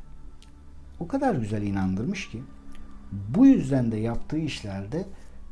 [1.01, 2.43] o kadar güzel inandırmış ki
[3.13, 5.07] bu yüzden de yaptığı işlerde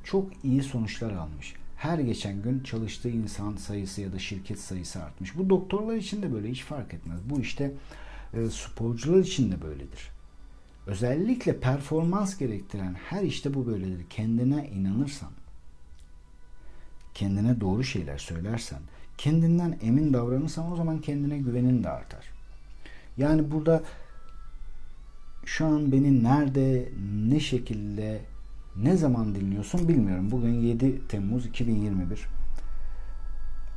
[0.05, 1.55] çok iyi sonuçlar almış.
[1.77, 5.39] Her geçen gün çalıştığı insan sayısı ya da şirket sayısı artmış.
[5.39, 7.21] Bu doktorlar için de böyle hiç fark etmez.
[7.25, 7.73] Bu işte
[8.35, 10.11] e, sporcular için de böyledir.
[10.87, 14.05] Özellikle performans gerektiren her işte bu böyledir.
[14.11, 15.31] Kendine inanırsan,
[17.15, 18.81] kendine doğru şeyler söylersen,
[19.19, 22.31] kendinden emin davranırsan o zaman kendine güvenin de artar.
[23.17, 23.83] Yani burada
[25.51, 26.89] şu an beni nerede,
[27.29, 28.21] ne şekilde,
[28.77, 30.31] ne zaman dinliyorsun bilmiyorum.
[30.31, 32.27] Bugün 7 Temmuz 2021.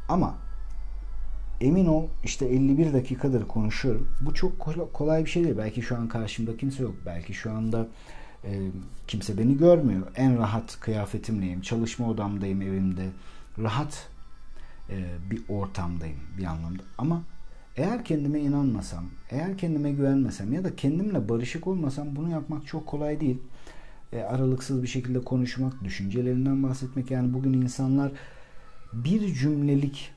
[0.09, 0.35] Ama
[1.61, 4.07] emin ol işte 51 dakikadır konuşuyorum.
[4.21, 4.59] Bu çok
[4.93, 5.57] kolay bir şey değil.
[5.57, 6.95] Belki şu an karşımda kimse yok.
[7.05, 7.87] Belki şu anda
[8.43, 8.67] e,
[9.07, 10.07] kimse beni görmüyor.
[10.15, 11.61] En rahat kıyafetimleyim.
[11.61, 13.05] Çalışma odamdayım evimde.
[13.59, 14.09] Rahat
[14.89, 16.83] e, bir ortamdayım bir anlamda.
[16.97, 17.23] Ama
[17.77, 23.19] eğer kendime inanmasam, eğer kendime güvenmesem ya da kendimle barışık olmasam bunu yapmak çok kolay
[23.19, 23.37] değil.
[24.13, 27.11] E, aralıksız bir şekilde konuşmak, düşüncelerinden bahsetmek.
[27.11, 28.11] Yani bugün insanlar
[28.93, 30.11] bir cümlelik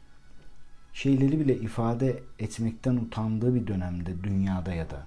[0.92, 5.06] şeyleri bile ifade etmekten utandığı bir dönemde dünyada ya da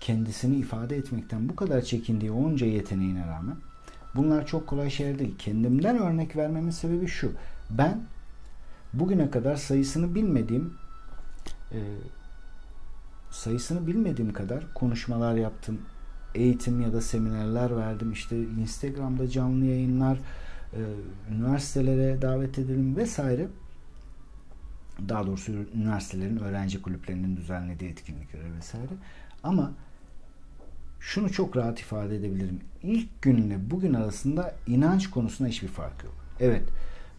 [0.00, 3.56] kendisini ifade etmekten bu kadar çekindiği onca yeteneğine rağmen
[4.14, 5.34] bunlar çok kolay şeyler değil.
[5.38, 7.32] Kendimden örnek vermemin sebebi şu.
[7.70, 8.02] Ben
[8.92, 10.74] bugüne kadar sayısını bilmediğim
[11.72, 11.80] e,
[13.30, 15.80] sayısını bilmediğim kadar konuşmalar yaptım.
[16.34, 18.12] Eğitim ya da seminerler verdim.
[18.12, 20.18] İşte Instagram'da canlı yayınlar,
[20.72, 20.80] e,
[21.34, 23.48] üniversitelere davet edelim vesaire.
[25.08, 28.92] Daha doğrusu üniversitelerin öğrenci kulüplerinin düzenlediği etkinlikler vesaire.
[29.42, 29.72] Ama
[31.00, 32.60] şunu çok rahat ifade edebilirim.
[32.82, 36.14] İlk günle bugün arasında inanç konusunda hiçbir fark yok.
[36.40, 36.64] Evet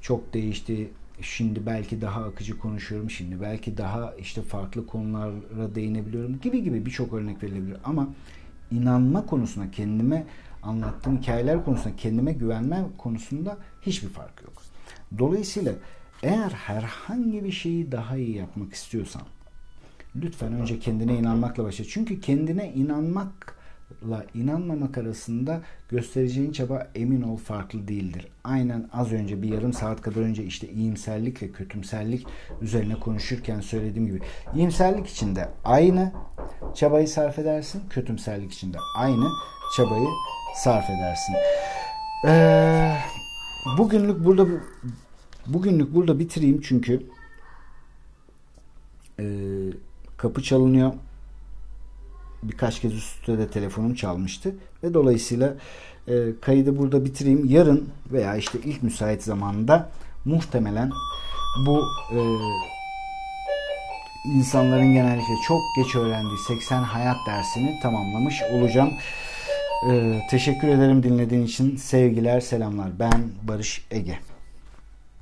[0.02, 0.92] çok değişti
[1.22, 7.14] şimdi belki daha akıcı konuşuyorum şimdi belki daha işte farklı konulara değinebiliyorum gibi gibi birçok
[7.14, 8.10] örnek verilebilir ama
[8.72, 10.26] inanma konusunda kendime
[10.64, 14.54] anlattığım hikayeler konusunda kendime güvenme konusunda hiçbir fark yok.
[15.18, 15.74] Dolayısıyla
[16.24, 19.22] eğer herhangi bir şeyi daha iyi yapmak istiyorsan
[20.16, 21.86] lütfen önce kendine inanmakla başla.
[21.86, 23.58] Çünkü kendine inanmak
[24.10, 28.28] la inanmamak arasında göstereceğin çaba emin ol farklı değildir.
[28.44, 32.28] Aynen az önce bir yarım saat kadar önce işte iyimserlikle kötümserlik
[32.62, 34.20] üzerine konuşurken söylediğim gibi
[34.56, 36.12] iyimserlik içinde aynı
[36.76, 39.28] çabayı sarf edersin, kötümserlik içinde aynı
[39.78, 40.08] çabayı
[40.56, 41.36] sarf edersin.
[42.28, 42.96] Ee,
[43.78, 44.48] bugünlük burada
[45.48, 47.04] bugünlük burada bitireyim çünkü
[49.20, 49.26] e,
[50.18, 50.94] kapı çalınıyor
[52.50, 55.54] birkaç kez üst üste de telefonum çalmıştı ve dolayısıyla
[56.08, 57.46] e, kaydı burada bitireyim.
[57.46, 59.90] Yarın veya işte ilk müsait zamanda
[60.26, 60.92] muhtemelen
[61.66, 62.20] bu e,
[64.26, 68.94] insanların genellikle çok geç öğrendiği 80 hayat dersini tamamlamış olacağım.
[69.92, 71.76] E, teşekkür ederim dinlediğin için.
[71.76, 73.00] Sevgiler, selamlar.
[73.00, 74.20] Ben Barış Ege.